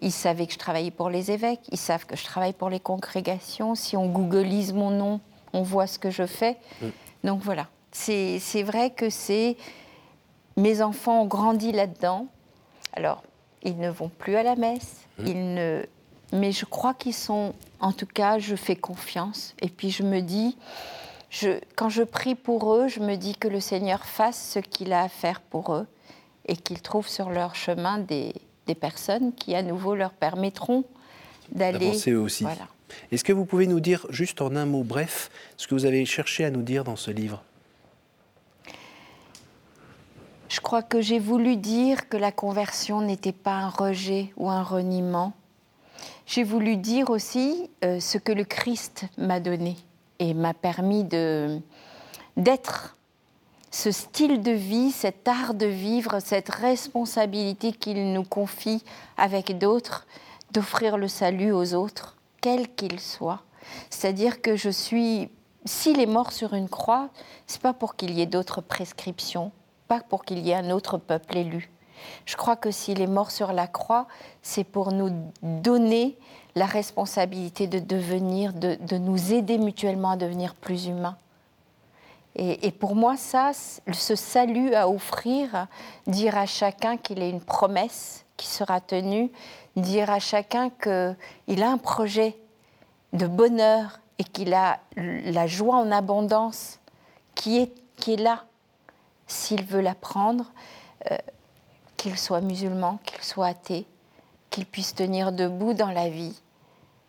ils 0.02 0.12
savaient 0.12 0.48
que 0.48 0.54
je 0.54 0.58
travaillais 0.58 0.92
pour 0.92 1.10
les 1.10 1.32
évêques, 1.32 1.62
ils 1.72 1.78
savent 1.78 2.06
que 2.06 2.16
je 2.16 2.24
travaille 2.24 2.54
pour 2.54 2.70
les 2.70 2.80
congrégations. 2.80 3.76
Si 3.76 3.96
on 3.96 4.08
googleise 4.08 4.74
mon 4.74 4.90
nom, 4.90 5.20
on 5.54 5.62
voit 5.62 5.88
ce 5.88 6.00
que 6.00 6.10
je 6.10 6.26
fais. 6.26 6.58
Mhm. 6.82 6.92
Donc 7.24 7.42
voilà, 7.42 7.68
c'est 7.92 8.64
vrai 8.64 8.92
que 8.92 9.10
c'est 9.10 9.58
mes 10.60 10.82
enfants 10.82 11.24
ont 11.24 11.26
grandi 11.26 11.72
là-dedans. 11.72 12.28
Alors, 12.94 13.24
ils 13.64 13.78
ne 13.78 13.90
vont 13.90 14.10
plus 14.10 14.36
à 14.36 14.44
la 14.44 14.56
messe, 14.56 15.06
mmh. 15.18 15.28
ils 15.28 15.54
ne... 15.54 15.84
mais 16.34 16.52
je 16.52 16.66
crois 16.66 16.94
qu'ils 16.94 17.14
sont, 17.14 17.54
en 17.80 17.92
tout 17.92 18.06
cas, 18.06 18.40
je 18.40 18.56
fais 18.56 18.76
confiance. 18.76 19.56
Et 19.62 19.70
puis 19.70 19.90
je 19.90 20.04
me 20.04 20.22
dis, 20.22 20.58
je, 21.30 21.60
quand 21.76 21.90
je 21.90 22.04
prie 22.04 22.36
pour 22.36 22.74
eux, 22.74 22.88
je 22.88 23.00
me 23.00 23.16
dis 23.16 23.36
que 23.36 23.48
le 23.48 23.60
Seigneur 23.60 24.06
fasse 24.06 24.54
ce 24.54 24.60
qu'il 24.60 24.94
a 24.94 25.04
à 25.04 25.10
faire 25.10 25.42
pour 25.42 25.74
eux 25.74 25.88
et 26.46 26.56
qu'il 26.56 26.82
trouve 26.82 27.08
sur 27.08 27.30
leur 27.30 27.56
chemin 27.56 28.00
des, 28.00 28.34
des, 28.66 28.76
personnes 28.76 29.34
qui, 29.34 29.56
à 29.56 29.62
nouveau, 29.62 29.96
leur 29.96 30.12
permettront 30.12 30.84
d'aller. 31.52 31.90
Avancer 31.90 32.12
eux 32.12 32.20
aussi. 32.20 32.44
Voilà. 32.44 32.68
Est-ce 33.12 33.24
que 33.24 33.34
vous 33.34 33.46
pouvez 33.46 33.68
nous 33.68 33.80
dire, 33.80 34.08
juste 34.10 34.42
en 34.42 34.56
un 34.56 34.66
mot 34.66 34.84
bref, 34.84 35.30
ce 35.58 35.68
que 35.68 35.76
vous 35.76 35.86
avez 35.86 36.06
cherché 36.06 36.44
à 36.44 36.50
nous 36.50 36.64
dire 36.64 36.84
dans 36.84 36.96
ce 36.96 37.12
livre? 37.12 37.44
Je 40.50 40.60
crois 40.60 40.82
que 40.82 41.00
j'ai 41.00 41.20
voulu 41.20 41.56
dire 41.58 42.10
que 42.10 42.18
la 42.18 42.32
conversion 42.32 43.02
n'était 43.02 43.32
pas 43.32 43.54
un 43.54 43.70
rejet 43.70 44.34
ou 44.36 44.50
un 44.50 44.64
reniement. 44.64 45.34
J'ai 46.26 46.44
voulu 46.44 46.76
dire 46.76 47.12
aussi 47.12 47.70
euh, 47.84 48.00
ce 48.00 48.18
que 48.18 48.32
le 48.32 48.44
Christ 48.44 49.06
m'a 49.18 49.40
donné 49.40 49.78
et 50.18 50.34
m'a 50.34 50.54
permis 50.54 51.04
de 51.04 51.60
d'être 52.36 52.96
ce 53.72 53.92
style 53.92 54.42
de 54.42 54.52
vie, 54.52 54.92
cet 54.92 55.28
art 55.28 55.54
de 55.54 55.68
vivre, 55.68 56.20
cette 56.20 56.50
responsabilité 56.50 57.72
qu'il 57.72 58.14
nous 58.14 58.24
confie 58.24 58.84
avec 59.18 59.60
d'autres, 59.60 60.08
d'offrir 60.52 60.98
le 60.98 61.08
salut 61.08 61.52
aux 61.52 61.76
autres, 61.76 62.18
quel 62.42 62.74
qu'il 62.74 63.00
soit. 63.00 63.44
C'est-à-dire 63.92 64.42
que 64.42 64.56
je 64.56 64.70
suis, 64.70 65.30
s'il 65.66 66.00
est 66.00 66.08
mort 66.08 66.32
sur 66.32 66.56
une 66.56 66.70
croix, 66.70 67.10
c'est 67.46 67.62
pas 67.62 67.74
pour 67.74 67.96
qu'il 67.96 68.12
y 68.12 68.22
ait 68.22 68.26
d'autres 68.26 68.62
prescriptions, 68.62 69.52
pas 69.90 70.00
pour 70.00 70.24
qu'il 70.24 70.40
y 70.40 70.52
ait 70.52 70.56
un 70.56 70.70
autre 70.70 70.98
peuple 70.98 71.36
élu. 71.36 71.70
Je 72.26 72.38
crois 72.38 72.56
que 72.56 72.72
s'il 72.72 73.02
est 73.02 73.08
mort 73.08 73.32
sur 73.32 73.52
la 73.52 73.68
croix, 73.68 74.08
c'est 74.42 74.64
pour 74.64 74.94
nous 74.94 75.10
donner 75.42 76.18
la 76.56 76.66
responsabilité 76.66 77.68
de 77.68 77.80
devenir, 77.80 78.54
de, 78.54 78.98
nous 78.98 79.34
aider 79.34 79.58
mutuellement 79.58 80.12
à 80.12 80.16
devenir 80.16 80.56
plus 80.56 80.86
humains. 80.86 81.18
Et, 82.36 82.72
pour 82.72 82.96
moi, 82.96 83.18
ça, 83.18 83.52
ce 83.92 84.16
salut 84.16 84.74
à 84.74 84.88
offrir, 84.88 85.68
dire 86.08 86.38
à 86.38 86.46
chacun 86.46 86.96
qu'il 86.96 87.22
est 87.22 87.30
une 87.30 87.42
promesse 87.42 88.24
qui 88.38 88.48
sera 88.48 88.80
tenue, 88.80 89.30
dire 89.76 90.10
à 90.10 90.20
chacun 90.20 90.70
qu'il 90.70 91.64
a 91.64 91.70
un 91.70 91.78
projet 91.78 92.38
de 93.12 93.28
bonheur 93.28 94.00
et 94.20 94.24
qu'il 94.24 94.54
a 94.54 94.80
la 94.96 95.48
joie 95.48 95.78
en 95.78 95.92
abondance 95.92 96.80
qui 97.36 97.60
est, 97.60 97.74
qui 97.98 98.14
est 98.14 98.22
là 98.22 98.44
s'il 99.30 99.64
veut 99.64 99.82
l'apprendre, 99.82 100.52
euh, 101.12 101.18
qu'il 101.96 102.18
soit 102.18 102.42
musulman, 102.42 103.00
qu'il 103.06 103.24
soit 103.24 103.48
athée, 103.48 103.86
qu'il 104.50 104.66
puisse 104.66 104.96
tenir 104.96 105.32
debout 105.32 105.74
dans 105.74 105.92
la 105.92 106.10
vie 106.10 106.42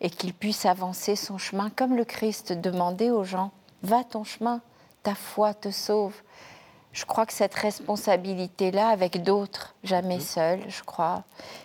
et 0.01 0.11
qu'il 0.11 0.35
puisse 0.35 0.67
avancer 0.67 1.17
son 1.17 1.39
chemin 1.39 1.71
comme 1.71 1.97
le 1.97 2.05
Christ 2.05 2.53
demandait 2.53 3.11
aux 3.11 3.25
gens, 3.25 3.51
va 3.83 4.05
ton 4.05 4.25
chemin, 4.25 4.61
ta 5.03 5.15
foi 5.15 5.55
te 5.55 5.71
sauve. 5.71 6.15
Je 6.93 7.05
crois 7.05 7.27
que 7.27 7.33
cette 7.33 7.55
responsabilité-là, 7.55 8.89
avec 8.89 9.23
d'autres, 9.23 9.75
jamais 9.85 10.17
mmh. 10.17 10.21
seul, 10.21 10.61
je 10.69 10.83
crois, 10.83 11.25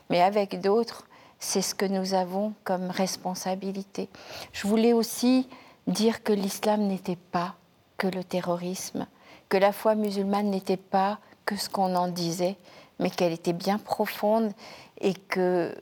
mais 0.09 0.21
avec 0.21 0.61
d'autres, 0.61 1.07
c'est 1.39 1.61
ce 1.61 1.75
que 1.75 1.85
nous 1.85 2.13
avons 2.13 2.53
comme 2.63 2.89
responsabilité. 2.89 4.09
Je 4.53 4.67
voulais 4.67 4.93
aussi 4.93 5.47
dire 5.87 6.23
que 6.23 6.33
l'islam 6.33 6.81
n'était 6.81 7.17
pas 7.17 7.55
que 7.97 8.07
le 8.07 8.23
terrorisme, 8.23 9.07
que 9.49 9.57
la 9.57 9.71
foi 9.71 9.95
musulmane 9.95 10.49
n'était 10.49 10.77
pas 10.77 11.19
que 11.45 11.55
ce 11.55 11.69
qu'on 11.69 11.95
en 11.95 12.07
disait, 12.07 12.57
mais 12.99 13.09
qu'elle 13.09 13.33
était 13.33 13.53
bien 13.53 13.77
profonde 13.77 14.51
et 14.99 15.13
que 15.13 15.75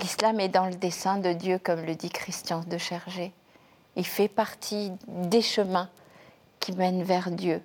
l'islam 0.00 0.40
est 0.40 0.48
dans 0.48 0.66
le 0.66 0.74
dessein 0.74 1.18
de 1.18 1.32
Dieu, 1.32 1.58
comme 1.58 1.82
le 1.82 1.94
dit 1.94 2.10
Christian 2.10 2.60
de 2.66 2.78
Chergé. 2.78 3.32
Il 3.96 4.06
fait 4.06 4.28
partie 4.28 4.92
des 5.06 5.42
chemins 5.42 5.88
qui 6.58 6.72
mènent 6.72 7.02
vers 7.02 7.30
Dieu, 7.30 7.62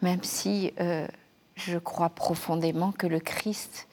même 0.00 0.22
si 0.22 0.72
euh, 0.80 1.06
je 1.56 1.78
crois 1.78 2.08
profondément 2.08 2.92
que 2.92 3.06
le 3.06 3.20
Christ 3.20 3.88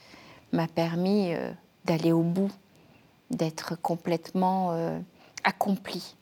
m'a 0.52 0.68
permis 0.68 1.34
euh, 1.34 1.52
d'aller 1.86 2.12
au 2.12 2.22
bout, 2.22 2.52
d'être 3.32 3.76
complètement 3.82 4.72
euh, 4.72 5.00
accompli 5.44 6.16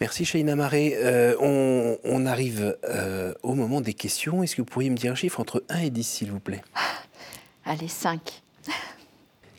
Merci 0.00 0.24
Shaina 0.24 0.56
Maré. 0.56 0.94
Euh, 0.96 1.36
on, 2.04 2.24
arrive 2.24 2.78
euh, 2.84 3.34
au 3.42 3.54
moment 3.54 3.82
des 3.82 3.92
questions. 3.92 4.42
Est-ce 4.42 4.56
que 4.56 4.62
vous 4.62 4.66
pourriez 4.66 4.88
me 4.88 4.96
dire 4.96 5.12
un 5.12 5.14
chiffre 5.14 5.40
entre 5.40 5.62
1 5.68 5.80
et 5.80 5.90
10, 5.90 6.02
s'il 6.04 6.30
vous 6.30 6.40
plaît? 6.40 6.62
Allez, 7.66 7.88
5. 7.88 8.42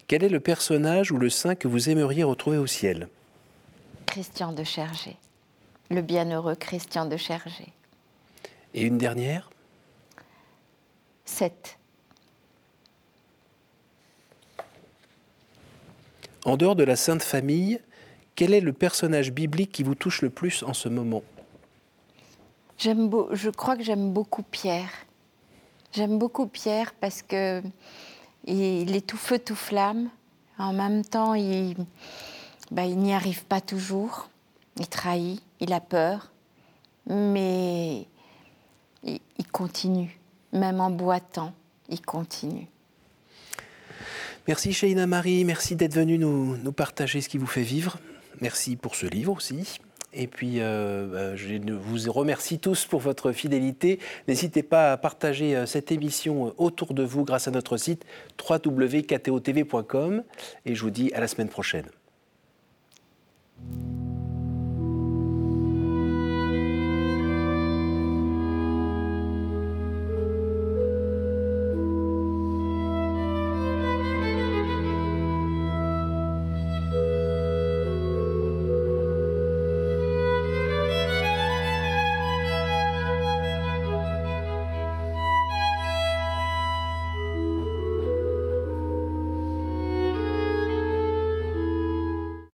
Quel 0.08 0.23
est 0.23 0.30
le 0.30 0.39
personnage 0.39 1.12
ou 1.12 1.17
le 1.17 1.30
saint 1.30 1.54
que 1.54 1.67
vous 1.67 1.89
aimeriez 1.89 2.23
retrouver 2.23 2.58
au 2.58 2.65
ciel? 2.65 3.08
Christian 4.08 4.51
de 4.51 4.63
Chergé. 4.63 5.15
Le 5.91 6.01
bienheureux 6.01 6.56
Christian 6.56 7.06
de 7.06 7.17
Chergé. 7.17 7.67
Et 8.73 8.82
une 8.82 8.97
dernière? 8.97 9.51
7. 11.25 11.77
En 16.45 16.58
dehors 16.58 16.75
de 16.75 16.84
la 16.84 16.95
Sainte 16.95 17.21
Famille, 17.21 17.80
quel 18.36 18.54
est 18.54 18.62
le 18.62 18.74
personnage 18.74 19.32
biblique 19.32 19.72
qui 19.72 19.84
vous 19.84 19.96
touche 19.96 20.22
le 20.22 20.30
plus 20.30 20.63
en 20.63 20.74
ce 20.74 20.89
moment? 20.89 21.24
Je 22.80 23.50
crois 23.50 23.78
que 23.78 23.84
j'aime 23.84 24.12
beaucoup 24.12 24.44
Pierre. 24.44 24.89
J'aime 25.94 26.17
beaucoup 26.17 26.48
Pierre 26.48 26.94
parce 27.00 27.22
que 27.22 27.62
il 28.46 28.96
est 28.96 29.06
tout 29.06 29.17
feu, 29.17 29.38
tout 29.38 29.56
flamme. 29.56 30.10
En 30.58 30.74
même 30.74 31.04
temps, 31.04 31.34
il, 31.34 31.76
bah, 32.72 32.86
il 32.86 32.98
n'y 32.98 33.13
arrive 33.13 33.46
pas 33.46 33.62
toujours. 33.62 34.30
Il 34.78 34.88
trahit, 34.88 35.41
il 35.60 35.74
a 35.74 35.82
peur, 35.82 36.32
mais 37.08 38.08
il, 39.04 39.20
continue. 39.52 40.17
Même 40.54 40.80
en 40.80 40.89
boitant, 40.89 41.54
il 41.89 42.02
continue. 42.02 42.67
Merci 44.48 44.74
Shaina 44.74 45.08
Marie, 45.08 45.46
merci 45.46 45.76
d'être 45.76 45.94
venue 45.94 46.17
nous, 46.17 46.58
nous 46.58 46.72
partager 46.72 47.22
ce 47.22 47.30
qui 47.30 47.38
vous 47.38 47.48
fait 47.48 47.63
vivre. 47.63 48.00
Merci 48.41 48.75
pour 48.75 48.95
ce 48.95 49.06
livre 49.06 49.34
aussi. 49.34 49.80
Et 50.13 50.27
puis, 50.27 50.56
euh, 50.58 51.08
bah, 51.08 51.36
je 51.36 51.56
vous 51.71 52.12
remercie 52.12 52.60
tous 52.60 52.86
pour 52.86 52.99
votre 52.99 53.32
fidélité. 53.32 53.99
N'hésitez 54.27 54.63
pas 54.63 54.91
à 54.91 54.97
partager 54.97 55.56
euh, 55.56 55.65
cette 55.65 55.91
émission 55.91 56.47
euh, 56.47 56.51
autour 56.58 56.93
de 56.93 57.04
vous 57.04 57.23
grâce 57.23 57.47
à 57.47 57.51
notre 57.51 57.77
site 57.77 58.06
www.ktotv.com. 58.49 60.23
Et 60.65 60.75
je 60.75 60.82
vous 60.82 60.89
dis 60.89 61.13
à 61.13 61.21
la 61.21 61.27
semaine 61.27 61.49
prochaine. 61.49 61.86